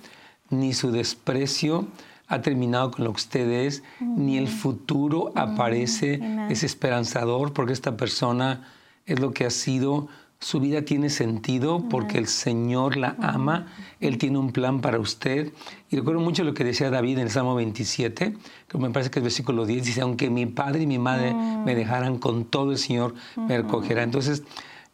ni 0.49 0.71
su 0.73 0.93
desprecio 0.93 1.87
ha 2.29 2.41
terminado 2.41 2.91
con 2.91 3.03
lo 3.03 3.11
que 3.11 3.17
usted 3.17 3.49
es, 3.49 3.83
ni 3.99 4.37
el 4.37 4.47
futuro 4.47 5.33
aparece 5.35 6.21
desesperanzador, 6.47 7.51
porque 7.51 7.73
esta 7.73 7.97
persona 7.97 8.65
es 9.05 9.19
lo 9.19 9.33
que 9.33 9.45
ha 9.45 9.49
sido 9.49 10.07
su 10.41 10.59
vida 10.59 10.81
tiene 10.81 11.11
sentido 11.11 11.87
porque 11.87 12.17
el 12.17 12.27
Señor 12.27 12.97
la 12.97 13.15
ama, 13.19 13.67
Él 13.99 14.17
tiene 14.17 14.39
un 14.39 14.51
plan 14.51 14.81
para 14.81 14.99
usted. 14.99 15.53
Y 15.91 15.95
recuerdo 15.95 16.19
mucho 16.19 16.43
lo 16.43 16.55
que 16.55 16.63
decía 16.63 16.89
David 16.89 17.19
en 17.19 17.25
el 17.25 17.29
Salmo 17.29 17.53
27, 17.53 18.35
que 18.67 18.77
me 18.79 18.89
parece 18.89 19.11
que 19.11 19.19
es 19.19 19.23
versículo 19.23 19.67
10, 19.67 19.85
dice, 19.85 20.01
aunque 20.01 20.31
mi 20.31 20.47
padre 20.47 20.81
y 20.81 20.87
mi 20.87 20.97
madre 20.97 21.33
me 21.33 21.75
dejaran 21.75 22.17
con 22.17 22.45
todo 22.45 22.71
el 22.71 22.79
Señor, 22.79 23.13
me 23.37 23.57
recogerá. 23.57 24.01
Entonces, 24.01 24.41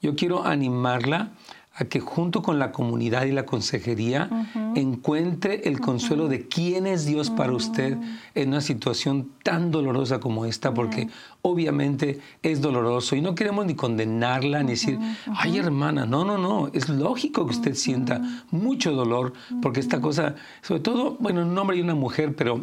yo 0.02 0.16
quiero 0.16 0.46
animarla 0.46 1.32
a 1.78 1.86
que 1.86 2.00
junto 2.00 2.42
con 2.42 2.58
la 2.58 2.72
comunidad 2.72 3.26
y 3.26 3.32
la 3.32 3.46
consejería 3.46 4.30
encuentre 4.76 5.62
el 5.66 5.80
consuelo 5.80 6.28
de 6.28 6.48
quién 6.48 6.88
es 6.88 7.06
Dios 7.06 7.30
para 7.30 7.54
usted 7.54 7.98
en 8.34 8.50
una 8.50 8.62
situación 8.62 9.32
tan 9.44 9.70
dolorosa 9.70 10.20
como 10.20 10.46
esta, 10.46 10.74
porque 10.74 11.08
obviamente 11.44 12.20
es 12.42 12.62
doloroso 12.62 13.16
y 13.16 13.22
no 13.22 13.36
queremos 13.36 13.68
ni 13.68 13.76
condenarla 13.76 14.64
ni 14.64 14.72
decir, 14.72 14.98
ay 15.36 15.60
hermana, 15.60 16.08
no, 16.08 16.26
no, 16.26 16.40
no, 16.40 16.70
es 16.74 16.90
lógico 16.90 17.46
que 17.46 17.52
usted 17.52 17.76
sienta 17.76 18.22
mucho 18.50 18.94
dolor, 18.94 19.34
porque 19.62 19.80
esta 19.80 20.02
cosa, 20.02 20.34
sobre 20.64 20.82
todo, 20.82 21.16
bueno, 21.20 21.44
un 21.44 21.56
hombre 21.56 21.78
y 21.78 21.82
una 21.82 21.96
mujer, 21.96 22.36
pero 22.36 22.62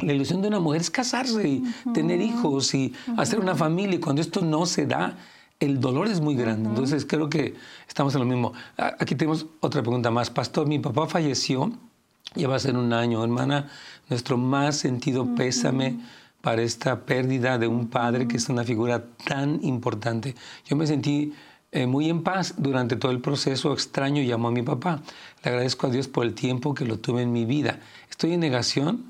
la 0.00 0.12
ilusión 0.12 0.42
de 0.42 0.48
una 0.48 0.58
mujer 0.58 0.80
es 0.80 0.90
casarse 0.90 1.46
y 1.46 1.62
tener 1.94 2.20
hijos 2.20 2.74
y 2.74 2.92
hacer 3.16 3.38
una 3.38 3.54
familia, 3.54 3.96
y 3.96 4.00
cuando 4.00 4.22
esto 4.22 4.40
no 4.40 4.66
se 4.66 4.86
da, 4.86 5.16
el 5.60 5.78
dolor 5.78 6.08
es 6.08 6.20
muy 6.20 6.34
grande. 6.34 6.70
Entonces 6.70 7.04
creo 7.04 7.28
que 7.28 7.54
estamos 7.86 8.14
en 8.14 8.20
lo 8.20 8.26
mismo. 8.26 8.52
Aquí 8.76 9.14
tenemos 9.14 9.46
otra 9.60 9.82
pregunta 9.82 10.10
más. 10.10 10.30
Pastor, 10.30 10.66
mi 10.66 10.78
papá 10.78 11.06
falleció, 11.06 11.70
ya 12.34 12.48
va 12.48 12.56
a 12.56 12.58
ser 12.58 12.76
un 12.76 12.92
año, 12.92 13.22
hermana. 13.22 13.68
Nuestro 14.08 14.38
más 14.38 14.76
sentido 14.76 15.34
pésame 15.36 16.00
para 16.40 16.62
esta 16.62 17.04
pérdida 17.04 17.58
de 17.58 17.66
un 17.66 17.88
padre 17.88 18.26
que 18.26 18.38
es 18.38 18.48
una 18.48 18.64
figura 18.64 19.04
tan 19.26 19.62
importante. 19.62 20.34
Yo 20.64 20.76
me 20.76 20.86
sentí 20.86 21.34
eh, 21.72 21.86
muy 21.86 22.08
en 22.08 22.22
paz 22.22 22.54
durante 22.56 22.96
todo 22.96 23.12
el 23.12 23.20
proceso. 23.20 23.74
Extraño 23.74 24.22
llamó 24.22 24.48
a 24.48 24.52
mi 24.52 24.62
papá. 24.62 25.02
Le 25.44 25.50
agradezco 25.50 25.86
a 25.86 25.90
Dios 25.90 26.08
por 26.08 26.24
el 26.24 26.34
tiempo 26.34 26.72
que 26.72 26.86
lo 26.86 26.98
tuve 26.98 27.20
en 27.20 27.32
mi 27.32 27.44
vida. 27.44 27.80
Estoy 28.08 28.32
en 28.32 28.40
negación 28.40 29.09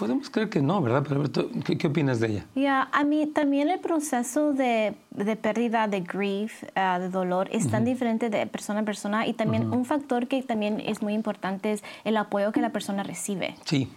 Podemos 0.00 0.30
creer 0.30 0.48
que 0.48 0.62
no, 0.62 0.80
¿verdad? 0.80 1.04
Pero 1.06 1.22
¿qué, 1.62 1.76
qué 1.76 1.86
opinas 1.88 2.20
de 2.20 2.28
ella? 2.28 2.46
Ya, 2.54 2.88
a 2.90 3.04
mí 3.04 3.26
también 3.26 3.68
el 3.68 3.80
proceso 3.80 4.54
de, 4.54 4.94
de 5.10 5.36
pérdida, 5.36 5.88
de 5.88 6.00
grief, 6.00 6.62
uh, 6.62 6.98
de 6.98 7.10
dolor, 7.10 7.50
es 7.52 7.70
tan 7.70 7.84
diferente 7.84 8.30
de 8.30 8.46
persona 8.46 8.80
a 8.80 8.84
persona 8.84 9.26
y 9.26 9.34
también 9.34 9.70
un 9.70 9.84
factor 9.84 10.26
que 10.26 10.42
también 10.42 10.80
es 10.80 11.02
muy 11.02 11.12
importante 11.12 11.72
es 11.72 11.84
el 12.04 12.16
apoyo 12.16 12.50
que 12.50 12.62
la 12.62 12.70
persona 12.70 13.02
recibe. 13.02 13.56
Sí 13.66 13.90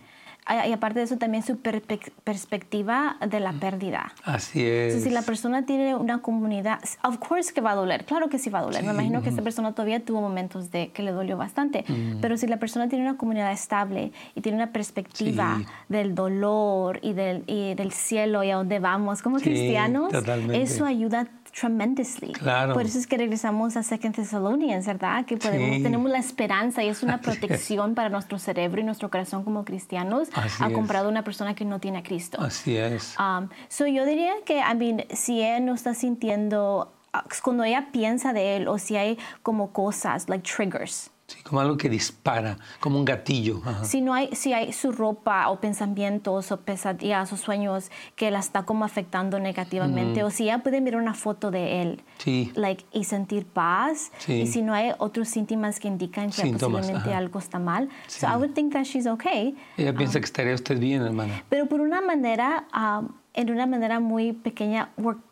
y 0.68 0.72
aparte 0.72 1.00
de 1.00 1.06
eso 1.06 1.18
también 1.18 1.44
su 1.44 1.58
perspectiva 1.58 3.18
de 3.28 3.40
la 3.40 3.54
pérdida. 3.54 4.14
Así 4.24 4.64
es. 4.64 5.02
si 5.04 5.10
la 5.10 5.22
persona 5.22 5.66
tiene 5.66 5.96
una 5.96 6.22
comunidad, 6.22 6.80
of 7.04 7.18
course 7.18 7.54
que 7.54 7.62
va 7.62 7.72
a 7.72 7.76
doler, 7.76 8.06
claro 8.06 8.30
que 8.30 8.40
sí 8.40 8.50
va 8.50 8.60
a 8.60 8.64
doler. 8.64 8.84
Me 8.84 8.92
imagino 8.92 9.22
que 9.22 9.30
esta 9.30 9.42
persona 9.42 9.72
todavía 9.74 10.04
tuvo 10.04 10.22
momentos 10.22 10.72
de 10.72 10.90
que 10.90 11.04
le 11.04 11.12
dolió 11.12 11.38
bastante, 11.38 11.86
pero 12.22 12.38
si 12.38 12.48
la 12.48 12.58
persona 12.58 12.90
tiene 12.90 13.08
una 13.08 13.18
comunidad 13.18 13.52
estable 13.52 14.12
y 14.36 14.42
tiene 14.42 14.58
una 14.58 14.72
perspectiva 14.72 15.62
del 15.90 16.16
dolor 16.16 17.00
y 17.02 17.14
del, 17.14 17.44
y 17.48 17.74
del 17.76 17.92
cielo 17.92 18.44
y 18.44 18.52
a 18.52 18.58
dónde 18.58 18.80
vamos 18.80 19.22
como 19.22 19.38
cristianos, 19.40 20.12
eso 20.52 20.86
ayuda 20.86 21.28
tremendously. 21.54 22.34
Claro. 22.34 22.74
Por 22.74 22.86
eso 22.86 22.98
es 22.98 23.08
que 23.08 23.18
regresamos 23.18 23.78
a 23.78 23.84
Second 23.84 24.16
Thessalonians, 24.16 24.86
¿verdad? 24.86 25.26
Que 25.26 25.38
podemos, 25.38 25.84
tenemos 25.84 26.12
la 26.12 26.18
esperanza 26.18 26.84
y 26.84 26.90
es 26.90 27.04
una 27.04 27.22
protección 27.22 27.96
para 27.96 28.10
nuestro 28.10 28.40
cerebro 28.40 28.82
y 28.82 28.84
nuestro 28.84 29.10
corazón 29.10 29.44
como 29.44 29.64
cristianos 29.64 30.30
Así 30.34 30.64
a 30.64 30.72
comparado 30.72 31.08
a 31.08 31.10
una 31.12 31.24
persona 31.24 31.54
que 31.54 31.64
no 31.64 31.80
tiene 31.80 32.00
a 32.00 32.04
Cristo. 32.04 32.40
Así 32.42 32.76
es. 32.76 33.16
Um, 33.20 33.50
so 33.70 33.86
yo 33.86 34.06
diría 34.06 34.34
que, 34.46 34.60
I 34.60 34.76
mean, 34.76 35.06
si 35.14 35.42
él 35.42 35.66
no 35.66 35.76
está 35.76 35.94
sintiendo, 35.94 36.92
ah, 37.14 37.24
cuando 37.44 37.64
ella 37.64 37.90
piensa 37.92 38.34
de 38.34 38.58
él 38.58 38.68
o 38.68 38.80
si 38.80 38.96
hay 38.96 39.20
como 39.44 39.72
cosas, 39.72 40.28
like 40.30 40.50
triggers, 40.50 41.12
Sí, 41.34 41.42
como 41.42 41.62
algo 41.62 41.78
que 41.78 41.90
dispara, 41.90 42.58
como 42.80 43.00
un 43.00 43.06
gatillo. 43.06 43.62
Si 43.82 44.02
no 44.02 44.14
hay, 44.14 44.30
si 44.36 44.54
hay 44.54 44.72
su 44.72 44.92
ropa 44.92 45.50
o 45.50 45.60
pensamientos 45.60 46.52
o 46.52 46.58
pesadillas 46.58 47.34
o 47.34 47.38
sueños 47.38 47.90
que 48.16 48.30
la 48.30 48.38
está 48.38 48.64
como 48.64 48.86
afectando 48.86 49.40
negativamente, 49.40 50.24
o 50.24 50.30
si 50.30 50.44
ella 50.44 50.60
puede 50.60 50.80
mirar 50.80 51.02
una 51.02 51.16
foto 51.16 51.50
de 51.50 51.82
él 51.82 52.04
sí. 52.20 52.52
like, 52.54 52.86
y 52.92 53.06
sentir 53.06 53.48
paz, 53.48 54.12
y 54.28 54.46
si 54.46 54.62
no 54.62 54.76
hay 54.76 54.92
otros 55.00 55.28
síntomas 55.28 55.80
que 55.80 55.88
indican 55.88 56.30
que 56.30 56.52
posiblemente 56.52 57.14
algo 57.16 57.40
está 57.40 57.58
mal, 57.58 57.90
so 58.08 58.28
I 58.28 58.36
would 58.36 58.54
think 58.54 58.74
that 58.74 58.84
she's 58.84 59.08
okay. 59.08 59.56
Ella 59.76 59.94
piensa 59.94 60.20
um, 60.20 60.22
que 60.22 60.26
estaría 60.26 60.54
usted 60.54 60.78
bien, 60.78 61.02
hermana. 61.02 61.44
Pero 61.50 61.66
por 61.66 61.82
una 61.82 62.02
manera, 62.02 62.68
um, 62.76 63.10
en 63.34 63.50
una 63.50 63.66
manera 63.66 64.00
muy 64.00 64.34
pequeña, 64.34 64.90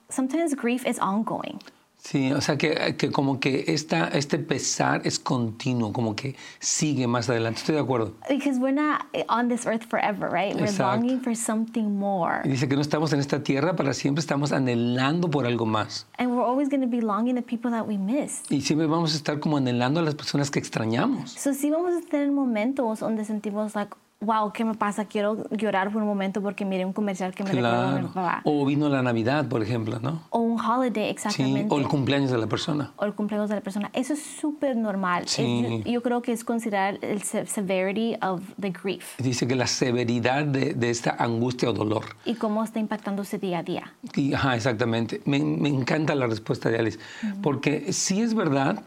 sometimes 0.09 0.55
grief 0.55 0.83
is 0.87 0.97
ongoing. 0.99 1.59
Sí, 2.03 2.31
o 2.33 2.41
sea 2.41 2.57
que, 2.57 2.95
que 2.97 3.11
como 3.11 3.39
que 3.39 3.65
esta, 3.67 4.07
este 4.07 4.39
pesar 4.39 5.01
es 5.05 5.19
continuo, 5.19 5.93
como 5.93 6.15
que 6.15 6.35
sigue 6.59 7.05
más 7.05 7.29
adelante. 7.29 7.59
Estoy 7.59 7.75
de 7.75 7.81
acuerdo. 7.81 8.13
Because 8.27 8.59
we're 8.59 8.73
not 8.73 9.05
on 9.29 9.49
this 9.49 9.67
earth 9.67 9.83
forever, 9.87 10.27
right? 10.31 10.55
We're 10.55 10.75
longing 10.79 11.21
for 11.21 11.35
something 11.35 11.83
more. 11.83 12.41
Y 12.43 12.49
dice 12.49 12.67
que 12.67 12.75
no 12.75 12.81
estamos 12.81 13.13
en 13.13 13.19
esta 13.19 13.43
tierra 13.43 13.75
para 13.75 13.93
siempre, 13.93 14.19
estamos 14.19 14.51
anhelando 14.51 15.29
por 15.29 15.45
algo 15.45 15.67
más. 15.67 16.07
And 16.17 16.31
we're 16.31 16.43
always 16.43 16.69
going 16.69 16.81
to 16.81 16.87
be 16.87 17.01
longing 17.01 17.35
the 17.35 17.43
people 17.43 17.69
that 17.69 17.87
we 17.87 17.99
miss. 17.99 18.41
Y 18.49 18.61
siempre 18.61 18.87
vamos 18.87 19.13
a 19.13 19.17
estar 19.17 19.39
como 19.39 19.57
anhelando 19.57 19.99
a 19.99 20.03
las 20.03 20.15
personas 20.15 20.49
que 20.49 20.57
extrañamos. 20.57 21.31
So 21.33 21.53
sí 21.53 21.69
vamos 21.69 21.93
a 21.93 22.09
tener 22.09 22.31
momentos 22.31 22.99
donde 22.99 23.25
sentimos 23.25 23.75
like 23.75 23.95
wow, 24.21 24.53
¿qué 24.53 24.63
me 24.63 24.75
pasa? 24.75 25.05
Quiero 25.05 25.43
llorar 25.49 25.91
por 25.91 26.01
un 26.01 26.07
momento 26.07 26.41
porque 26.41 26.63
miré 26.63 26.85
un 26.85 26.93
comercial 26.93 27.33
que 27.33 27.43
me 27.43 27.49
claro. 27.51 27.97
a 27.97 28.01
mi 28.01 28.07
papá. 28.07 28.41
O 28.45 28.65
vino 28.65 28.87
la 28.87 29.01
Navidad, 29.01 29.47
por 29.49 29.63
ejemplo, 29.63 29.99
¿no? 29.99 30.21
O 30.29 30.39
un 30.39 30.59
holiday, 30.59 31.09
exactamente. 31.09 31.61
Sí, 31.61 31.67
o 31.69 31.79
el 31.79 31.87
cumpleaños 31.87 32.31
de 32.31 32.37
la 32.37 32.47
persona. 32.47 32.91
O 32.97 33.05
el 33.05 33.13
cumpleaños 33.13 33.49
de 33.49 33.55
la 33.55 33.61
persona. 33.61 33.89
Eso 33.93 34.13
es 34.13 34.21
súper 34.23 34.77
normal. 34.77 35.27
Sí. 35.27 35.83
yo 35.85 36.01
creo 36.01 36.21
que 36.21 36.31
es 36.31 36.43
considerar 36.43 36.99
el 37.01 37.21
severity 37.23 38.15
of 38.21 38.41
the 38.59 38.69
grief. 38.69 39.19
Dice 39.19 39.47
que 39.47 39.55
la 39.55 39.67
severidad 39.67 40.45
de, 40.45 40.73
de, 40.73 40.89
esta 40.89 41.15
angustia 41.17 41.69
o 41.69 41.73
dolor. 41.73 42.03
Y 42.25 42.35
cómo 42.35 42.63
está 42.63 42.79
impactándose 42.79 43.39
día 43.39 43.59
a 43.59 43.63
día. 43.63 43.93
Y, 44.15 44.33
ajá, 44.33 44.55
exactamente. 44.55 45.21
Me, 45.25 45.39
me, 45.39 45.69
encanta 45.69 46.13
la 46.13 46.27
respuesta 46.27 46.69
de 46.69 46.77
Alice. 46.77 46.99
Porque 47.41 47.91
sí 47.91 48.21
es 48.21 48.35
verdad 48.35 48.83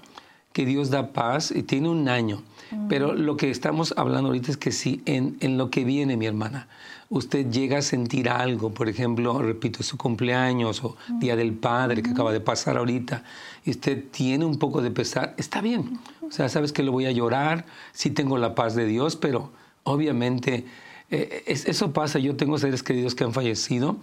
que 0.52 0.64
Dios 0.64 0.90
da 0.90 1.12
paz 1.12 1.50
y 1.50 1.64
tiene 1.64 1.88
un 1.88 2.08
año. 2.08 2.42
Pero 2.88 3.14
lo 3.14 3.36
que 3.36 3.50
estamos 3.50 3.94
hablando 3.96 4.28
ahorita 4.28 4.50
es 4.50 4.56
que 4.56 4.72
si 4.72 5.02
en, 5.06 5.36
en, 5.40 5.58
lo 5.58 5.70
que 5.70 5.84
viene, 5.84 6.16
mi 6.16 6.26
hermana, 6.26 6.68
usted 7.08 7.50
llega 7.50 7.78
a 7.78 7.82
sentir 7.82 8.28
algo, 8.28 8.72
por 8.72 8.88
ejemplo, 8.88 9.40
repito, 9.40 9.82
su 9.82 9.96
cumpleaños 9.96 10.82
o 10.84 10.96
Día 11.20 11.36
del 11.36 11.52
Padre 11.52 12.02
que 12.02 12.10
acaba 12.10 12.32
de 12.32 12.40
pasar 12.40 12.76
ahorita, 12.76 13.24
y 13.64 13.70
usted 13.70 14.04
tiene 14.10 14.44
un 14.44 14.58
poco 14.58 14.82
de 14.82 14.90
pesar, 14.90 15.34
está 15.38 15.60
bien. 15.60 15.98
O 16.22 16.30
sea, 16.30 16.48
sabes 16.48 16.72
que 16.72 16.82
lo 16.82 16.92
voy 16.92 17.06
a 17.06 17.12
llorar, 17.12 17.66
sí 17.92 18.10
tengo 18.10 18.38
la 18.38 18.54
paz 18.54 18.74
de 18.74 18.86
Dios, 18.86 19.16
pero 19.16 19.50
obviamente 19.84 20.64
eh, 21.10 21.44
eso 21.46 21.92
pasa. 21.92 22.18
Yo 22.18 22.36
tengo 22.36 22.58
seres 22.58 22.82
queridos 22.82 23.14
que 23.14 23.24
han 23.24 23.32
fallecido 23.32 23.96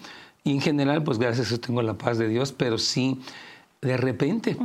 y 0.43 0.51
en 0.51 0.61
general, 0.61 1.03
pues 1.03 1.19
gracias 1.19 1.47
a 1.47 1.53
eso 1.53 1.59
tengo 1.59 1.81
la 1.81 1.95
paz 1.95 2.17
de 2.17 2.27
Dios, 2.27 2.51
pero 2.51 2.77
sí 2.77 3.19
de 3.81 3.97
repente, 3.97 4.57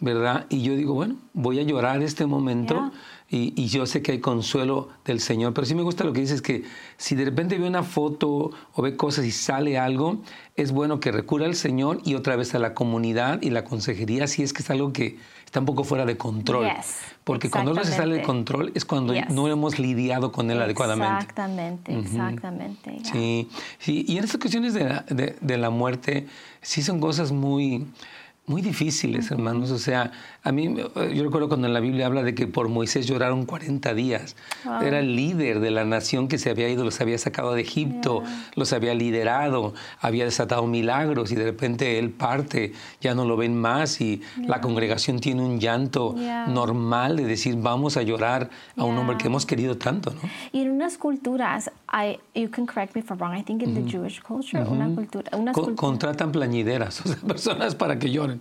¿verdad? 0.00 0.46
Y 0.48 0.62
yo 0.62 0.74
digo, 0.74 0.94
bueno, 0.94 1.16
voy 1.34 1.60
a 1.60 1.62
llorar 1.62 2.02
este 2.02 2.26
momento 2.26 2.90
y, 3.28 3.66
yo 3.66 3.86
sé 3.86 4.02
que 4.02 4.12
hay 4.12 4.20
consuelo 4.20 4.88
del 5.04 5.18
Señor, 5.18 5.52
pero 5.52 5.66
sí 5.66 5.74
me 5.74 5.82
gusta 5.82 6.04
lo 6.04 6.12
que 6.12 6.20
dices, 6.20 6.42
que 6.42 6.62
si 6.96 7.16
de 7.16 7.24
repente 7.24 7.58
ve 7.58 7.66
una 7.66 7.82
foto 7.82 8.52
o 8.72 8.82
ve 8.82 8.96
cosas 8.96 9.24
y 9.24 9.32
sale 9.32 9.78
algo, 9.78 10.22
es 10.54 10.70
bueno 10.70 11.00
que 11.00 11.10
recurra 11.10 11.46
al 11.46 11.56
Señor 11.56 12.00
y 12.04 12.14
otra 12.14 12.36
vez 12.36 12.54
a 12.54 12.60
la 12.60 12.72
comunidad 12.72 13.42
y 13.42 13.50
la 13.50 13.64
consejería 13.64 14.28
si 14.28 14.44
es 14.44 14.52
que 14.52 14.62
es 14.62 14.70
algo 14.70 14.92
que 14.92 15.18
está 15.44 15.58
un 15.58 15.66
poco 15.66 15.82
fuera 15.82 16.04
de 16.06 16.16
control. 16.16 16.68
Porque 17.24 17.50
cuando 17.50 17.72
algo 17.72 17.82
se 17.82 17.92
sale 17.92 18.14
de 18.14 18.22
control 18.22 18.70
es 18.76 18.84
cuando 18.84 19.12
no 19.28 19.48
hemos 19.48 19.80
lidiado 19.80 20.30
con 20.30 20.52
él 20.52 20.62
adecuadamente. 20.62 21.22
Exactamente, 21.22 21.98
exactamente. 21.98 22.98
Sí, 23.02 23.48
sí, 23.80 24.04
y 24.06 24.18
en 24.18 24.24
estas 24.24 24.40
cuestiones 24.40 24.72
de, 24.72 25.36
de 25.40 25.58
la 25.58 25.70
muerte, 25.70 26.28
sí 26.62 26.80
son 26.80 27.00
cosas 27.00 27.32
muy 27.32 27.86
muy 28.46 28.62
difíciles, 28.62 29.30
hermanos. 29.30 29.70
O 29.72 29.78
sea, 29.78 30.12
a 30.42 30.52
mí, 30.52 30.74
yo 30.76 31.24
recuerdo 31.24 31.48
cuando 31.48 31.66
en 31.66 31.74
la 31.74 31.80
Biblia 31.80 32.06
habla 32.06 32.22
de 32.22 32.34
que 32.34 32.46
por 32.46 32.68
Moisés 32.68 33.06
lloraron 33.06 33.44
40 33.44 33.92
días. 33.94 34.36
Era 34.82 35.00
el 35.00 35.16
líder 35.16 35.60
de 35.60 35.70
la 35.72 35.84
nación 35.84 36.28
que 36.28 36.38
se 36.38 36.50
había 36.50 36.68
ido, 36.68 36.84
los 36.84 37.00
había 37.00 37.18
sacado 37.18 37.54
de 37.54 37.62
Egipto, 37.62 38.22
los 38.54 38.72
había 38.72 38.94
liderado, 38.94 39.74
había 40.00 40.24
desatado 40.24 40.66
milagros 40.66 41.32
y 41.32 41.34
de 41.34 41.44
repente 41.44 41.98
él 41.98 42.10
parte, 42.10 42.72
ya 43.00 43.14
no 43.14 43.24
lo 43.24 43.36
ven 43.36 43.60
más 43.60 44.00
y 44.00 44.22
la 44.38 44.60
congregación 44.60 45.18
tiene 45.18 45.42
un 45.42 45.58
llanto 45.58 46.14
normal 46.48 47.16
de 47.16 47.24
decir, 47.24 47.56
vamos 47.56 47.96
a 47.96 48.02
llorar 48.02 48.50
a 48.76 48.84
un 48.84 48.96
hombre 48.96 49.16
que 49.16 49.26
hemos 49.26 49.44
querido 49.44 49.76
tanto, 49.76 50.12
¿no? 50.12 50.20
Y 50.52 50.60
en 50.62 50.70
unas 50.70 50.98
culturas, 50.98 51.70
I, 51.92 52.18
you 52.34 52.50
can 52.50 52.66
correct 52.66 52.94
me 52.94 53.00
if 53.00 53.10
I'm 53.10 53.18
wrong, 53.18 53.36
I 53.36 53.42
think 53.42 53.62
in 53.62 53.74
the 53.74 53.90
Jewish 53.90 54.20
culture, 54.22 54.62
una 54.64 54.94
cultura... 54.94 55.30
Contratan 55.74 56.30
plañideras, 56.30 57.00
o 57.04 57.08
sea, 57.08 57.16
personas 57.16 57.74
para 57.74 57.98
que 57.98 58.10
lloren. 58.10 58.35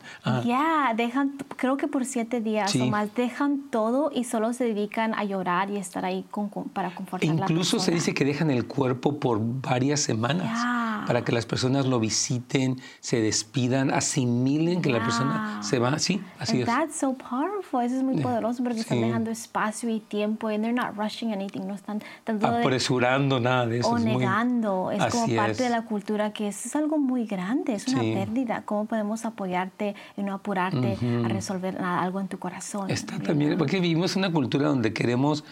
Ya, 0.46 0.94
dejan, 0.96 1.34
creo 1.56 1.78
que 1.78 1.88
por 1.88 2.06
siete 2.06 2.42
días 2.42 2.76
o 2.76 2.86
más, 2.86 3.14
dejan 3.16 3.70
todo 3.70 4.12
y 4.14 4.24
solo 4.24 4.54
se 4.54 4.66
dedican 4.66 5.14
a 5.14 5.24
llorar 5.24 5.70
y 5.70 5.78
estar 5.78 6.06
ahí 6.06 6.26
con, 6.32 6.50
para 6.50 6.94
confortar 6.94 7.30
Incluso 7.30 7.80
se 7.80 7.92
dice 7.92 8.14
que 8.14 8.26
dejan 8.26 8.52
el 8.52 8.66
cuerpo 8.66 9.20
por 9.20 9.40
varias 9.42 10.00
semanas. 10.00 10.60
para 11.06 11.24
que 11.24 11.32
las 11.32 11.46
personas 11.46 11.86
lo 11.86 12.00
visiten, 12.00 12.82
se 13.00 13.22
despidan, 13.22 13.92
asimilen 13.92 14.82
que 14.82 14.90
la 14.90 15.04
persona 15.04 15.60
se 15.62 15.78
va. 15.78 16.00
Sí, 16.00 16.20
así 16.40 16.62
es. 16.62 16.66
That's 16.66 16.96
so 16.96 17.14
powerful. 17.14 17.84
Eso 17.84 17.98
es 17.98 18.04
muy 18.04 18.22
poderoso 18.22 18.64
porque 18.64 18.80
están 18.80 19.02
dejando 19.02 19.30
espacio 19.30 19.88
y 19.90 20.00
tiempo 20.00 20.50
y 20.50 20.58
they're 20.58 20.74
not 20.74 20.96
rushing 20.98 21.32
anything, 21.32 21.68
no 21.68 21.76
están 21.76 22.02
apresurando 22.26 23.40
nada 23.40 23.68
de 23.68 23.80
eso. 23.80 23.90
O 23.90 24.00
negando. 24.00 24.92
es 24.92 25.06
como 25.14 25.28
parte 25.36 25.64
de 25.64 25.70
la 25.70 25.84
cultura 25.84 26.34
que 26.34 26.48
es, 26.48 26.66
es 26.66 26.76
algo 26.76 26.98
muy 26.98 27.26
grande, 27.26 27.74
es 27.76 27.88
una 27.88 28.02
pérdida. 28.02 28.64
¿Cómo 28.66 28.86
podemos 28.86 29.26
apoyarte 29.26 29.85
y 30.16 30.24
no 30.24 30.34
apurarte 30.34 30.98
a 31.24 31.28
resolver 31.28 31.78
algo 31.82 32.22
en 32.22 32.28
tu 32.28 32.40
corazón? 32.40 32.90
Está 32.90 33.20
también, 33.20 33.58
porque 33.58 33.80
vivimos 33.80 34.16
una 34.16 34.32
cultura 34.32 34.70
donde 34.70 34.94
queremos, 34.94 35.44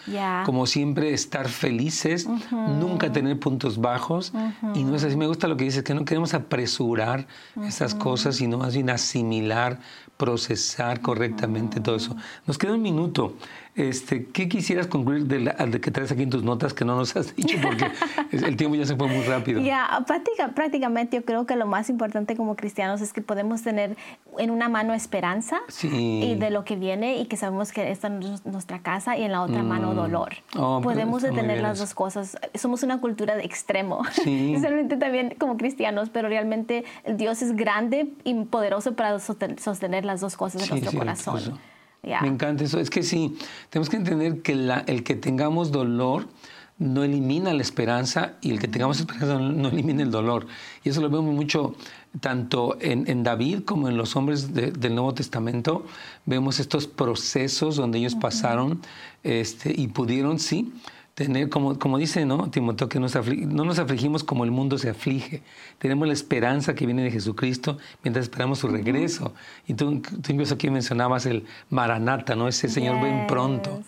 como 0.46 0.66
siempre, 0.66 1.12
estar 1.12 1.48
felices, 1.48 2.26
nunca 2.50 3.12
tener 3.12 3.38
puntos 3.38 3.78
bajos. 3.78 4.32
Y 4.74 4.82
no 4.82 4.96
es 4.96 5.04
así. 5.04 5.16
Me 5.16 5.26
gusta 5.26 5.46
lo 5.46 5.56
que 5.56 5.64
dices, 5.64 5.82
que 5.82 5.94
no 5.94 6.04
queremos 6.04 6.34
apresurar 6.34 7.26
esas 7.62 7.94
cosas, 7.94 8.36
sino 8.36 8.58
más 8.58 8.74
bien 8.74 8.90
asimilar, 8.90 9.78
procesar 10.16 11.00
correctamente 11.00 11.80
todo 11.80 11.96
eso. 11.96 12.16
Nos 12.46 12.56
queda 12.56 12.72
un 12.72 12.82
minuto. 12.82 13.34
Este, 13.76 14.26
¿Qué 14.26 14.48
quisieras 14.48 14.86
concluir 14.86 15.26
de, 15.26 15.52
de, 15.66 15.80
que 15.80 15.90
traes 15.90 16.12
aquí 16.12 16.22
en 16.22 16.30
tus 16.30 16.44
notas 16.44 16.72
que 16.72 16.84
no 16.84 16.94
nos 16.94 17.16
has 17.16 17.34
dicho? 17.34 17.58
Porque 17.60 17.86
el 18.30 18.56
tiempo 18.56 18.76
ya 18.76 18.86
se 18.86 18.94
fue 18.94 19.08
muy 19.08 19.24
rápido. 19.24 19.60
Ya, 19.60 20.04
prácticamente 20.54 21.16
yo 21.16 21.24
creo 21.24 21.44
que 21.44 21.56
lo 21.56 21.66
más 21.66 21.90
importante 21.90 22.36
como 22.36 22.54
cristianos 22.54 23.00
es 23.00 23.12
que 23.12 23.20
podemos 23.20 23.62
tener 23.62 23.96
en 24.38 24.50
una 24.50 24.68
mano 24.68 24.94
esperanza 24.94 25.60
y 25.82 26.36
de 26.36 26.50
lo 26.50 26.64
que 26.64 26.76
viene 26.76 27.18
y 27.18 27.26
que 27.26 27.36
sabemos 27.36 27.72
que 27.72 27.90
esta 27.90 28.08
es 28.18 28.46
nuestra 28.46 28.78
casa 28.78 29.18
y 29.18 29.24
en 29.24 29.32
la 29.32 29.42
otra 29.42 29.64
mano 29.64 29.92
mm. 29.92 29.96
dolor. 29.96 30.34
Oh, 30.56 30.80
podemos 30.80 31.22
tener 31.22 31.60
las 31.60 31.80
dos 31.80 31.94
cosas. 31.94 32.38
Somos 32.54 32.84
una 32.84 33.00
cultura 33.00 33.34
de 33.34 33.44
extremo, 33.44 34.02
sí. 34.12 34.56
realmente 34.62 34.96
también 34.96 35.34
como 35.36 35.56
cristianos, 35.56 36.10
pero 36.10 36.28
realmente 36.28 36.84
Dios 37.16 37.42
es 37.42 37.56
grande 37.56 38.12
y 38.22 38.34
poderoso 38.44 38.94
para 38.94 39.18
sostener 39.18 40.04
las 40.04 40.20
dos 40.20 40.36
cosas 40.36 40.62
en 40.62 40.78
nuestro 40.78 40.96
corazón. 40.96 41.58
Me 42.04 42.28
encanta 42.28 42.64
eso. 42.64 42.78
Es 42.80 42.90
que 42.90 43.02
sí, 43.02 43.36
tenemos 43.70 43.88
que 43.88 43.96
entender 43.96 44.42
que 44.42 44.52
el 44.86 45.04
que 45.04 45.14
tengamos 45.14 45.72
dolor 45.72 46.28
no 46.78 47.04
elimina 47.04 47.52
la 47.54 47.62
esperanza 47.62 48.32
y 48.40 48.50
el 48.50 48.58
que 48.58 48.66
tengamos 48.66 48.98
esperanza 48.98 49.38
no, 49.38 49.68
elimina 49.68 50.02
el 50.02 50.10
dolor. 50.10 50.46
Y 50.82 50.88
eso 50.88 51.00
lo 51.00 51.08
vemos 51.08 51.34
mucho 51.34 51.74
tanto 52.20 52.76
en, 52.80 53.22
David 53.22 53.60
como 53.60 53.88
en 53.88 53.96
los 53.96 54.16
hombres 54.16 54.52
del 54.54 54.94
Nuevo 54.94 55.14
Testamento. 55.14 55.84
Vemos 56.26 56.60
estos 56.60 56.86
procesos 56.86 57.76
donde 57.76 57.98
ellos 57.98 58.14
pasaron 58.14 58.80
este, 59.22 59.72
y 59.76 59.88
pudieron, 59.88 60.38
sí, 60.38 60.72
tener, 61.14 61.48
como, 61.48 61.78
como 61.78 61.96
dice 61.96 62.26
¿no? 62.26 62.50
Timoteo, 62.50 62.88
que 62.88 62.98
no 62.98 63.64
nos 63.64 63.78
afligimos 63.78 64.24
como 64.24 64.44
el 64.44 64.50
mundo 64.50 64.78
se 64.78 64.90
aflige. 64.90 65.42
Tenemos 65.78 66.06
la 66.06 66.12
esperanza 66.12 66.74
que 66.74 66.86
viene 66.86 67.02
de 67.02 67.10
Jesucristo 67.10 67.78
mientras 68.02 68.24
esperamos 68.24 68.58
su 68.58 68.68
regreso. 68.68 69.32
Y 69.66 69.74
tú, 69.74 70.00
tú, 70.00 70.32
incluso 70.32 70.54
aquí 70.54 70.70
mencionabas 70.70 71.26
el 71.26 71.46
Maranata, 71.70 72.34
¿no? 72.34 72.48
Ese 72.48 72.68
Señor 72.68 73.00
ven 73.00 73.26
pronto. 73.28 73.82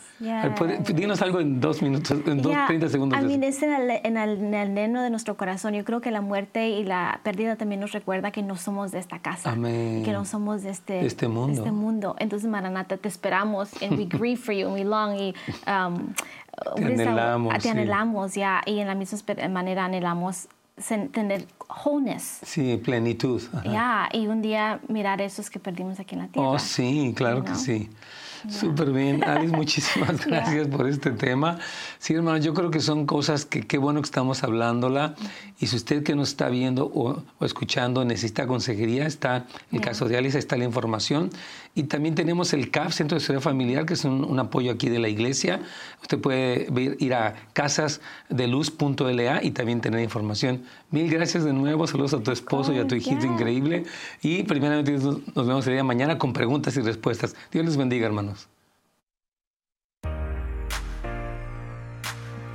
Dinos 0.94 1.20
algo 1.20 1.40
en 1.40 1.60
dos 1.60 1.82
minutos, 1.82 2.16
en 2.26 2.40
dos, 2.40 2.54
30 2.68 2.88
segundos. 2.88 3.22
Mí 3.22 3.38
es 3.42 3.62
en 3.62 3.72
el, 3.72 3.90
en, 3.90 4.16
el, 4.16 4.54
en 4.54 4.92
de 4.92 5.10
nuestro 5.10 5.36
corazón. 5.36 5.74
Yo 5.74 5.84
creo 5.84 6.00
que 6.00 6.10
la 6.10 6.20
muerte 6.20 6.68
y 6.68 6.84
la 6.84 7.20
pérdida 7.22 7.56
también 7.56 7.80
nos 7.80 7.92
recuerda 7.92 8.30
que 8.30 8.42
no 8.42 8.56
somos 8.56 8.92
de 8.92 9.00
esta 9.00 9.18
casa. 9.18 9.54
Que 9.54 10.10
no 10.12 10.24
somos 10.24 10.62
de 10.62 10.70
este, 10.70 11.04
este 11.04 11.28
mundo. 11.28 11.58
este 11.58 11.72
mundo. 11.72 12.16
Entonces, 12.18 12.48
Maranata, 12.48 12.96
te 12.96 13.08
esperamos. 13.08 13.70
And 13.82 13.98
we 13.98 14.04
grieve 14.08 14.40
for 14.40 14.54
you 14.54 14.68
and 14.68 14.74
we 14.74 14.84
long. 14.84 15.18
Y, 15.18 15.34
um, 15.66 16.14
te 16.76 16.84
anhelamos. 16.84 17.58
Te 17.58 17.70
anhelamos, 17.70 18.34
ya. 18.34 18.62
Y 18.66 18.80
en 18.80 18.86
la 18.86 18.94
misma 18.94 19.18
manera 19.50 19.84
anhelamos 19.84 20.48
tener 21.12 21.46
wholeness. 21.84 22.40
Sí, 22.42 22.76
plenitud. 22.76 23.42
Ya, 23.64 24.08
y 24.12 24.26
un 24.26 24.42
día 24.42 24.80
mirar 24.88 25.20
esos 25.20 25.50
que 25.50 25.58
perdimos 25.58 25.98
aquí 26.00 26.14
en 26.14 26.22
la 26.22 26.28
tierra. 26.28 26.48
Oh, 26.48 26.58
sí, 26.58 27.12
claro 27.16 27.44
que 27.44 27.54
sí. 27.54 27.88
Súper 28.48 28.92
bien. 28.92 29.24
Alice, 29.24 29.54
muchísimas 29.54 30.24
gracias 30.26 30.68
por 30.68 30.88
este 30.88 31.10
tema. 31.10 31.58
Sí, 31.98 32.14
hermano, 32.14 32.38
yo 32.38 32.54
creo 32.54 32.70
que 32.70 32.80
son 32.80 33.06
cosas 33.06 33.44
que 33.44 33.66
qué 33.66 33.78
bueno 33.78 34.00
que 34.00 34.06
estamos 34.06 34.44
hablándola. 34.44 35.14
Y 35.58 35.66
si 35.66 35.76
usted 35.76 36.02
que 36.02 36.14
nos 36.14 36.28
está 36.30 36.48
viendo 36.48 36.86
o, 36.86 37.22
escuchando 37.44 38.04
necesita 38.04 38.46
consejería, 38.46 39.06
está 39.06 39.46
el 39.72 39.80
caso 39.80 40.06
de 40.06 40.16
Alice, 40.16 40.38
está 40.38 40.56
la 40.56 40.64
información. 40.64 41.30
Y 41.74 41.84
también 41.84 42.14
tenemos 42.14 42.52
el 42.52 42.70
CAF, 42.70 42.94
Centro 42.94 43.18
de 43.18 43.24
Seguridad 43.24 43.42
Familiar, 43.42 43.86
que 43.86 43.94
es 43.94 44.04
un, 44.04 44.38
apoyo 44.38 44.72
aquí 44.72 44.88
de 44.88 44.98
la 44.98 45.08
iglesia. 45.08 45.60
Usted 46.02 46.20
puede 46.20 46.68
ir 46.98 47.14
a 47.14 47.34
casasdeluz.la 47.52 49.42
y 49.42 49.50
también 49.50 49.80
tener 49.80 50.00
información. 50.00 50.62
Mil 50.90 51.10
gracias 51.10 51.44
de 51.44 51.52
nuevo. 51.52 51.86
Saludos 51.86 52.14
a 52.14 52.22
tu 52.22 52.30
esposo 52.30 52.72
y 52.72 52.78
a 52.78 52.86
tu 52.86 52.94
hijito 52.94 53.26
increíble. 53.26 53.84
Y 54.22 54.42
primeramente 54.44 54.92
nos 54.92 55.46
vemos 55.46 55.66
el 55.66 55.72
día 55.72 55.78
de 55.78 55.82
mañana 55.82 56.18
con 56.18 56.32
preguntas 56.32 56.76
y 56.76 56.80
respuestas. 56.80 57.34
Dios 57.50 57.64
les 57.64 57.76
bendiga, 57.76 58.06
hermanos. 58.06 58.48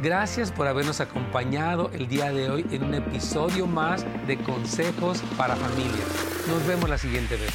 Gracias 0.01 0.51
por 0.51 0.67
habernos 0.67 0.99
acompañado 0.99 1.91
el 1.93 2.07
día 2.07 2.31
de 2.31 2.49
hoy 2.49 2.65
en 2.71 2.83
un 2.83 2.95
episodio 2.95 3.67
más 3.67 4.03
de 4.25 4.35
Consejos 4.37 5.21
para 5.37 5.55
Familias. 5.55 6.47
Nos 6.47 6.65
vemos 6.65 6.89
la 6.89 6.97
siguiente 6.97 7.35
vez. 7.35 7.53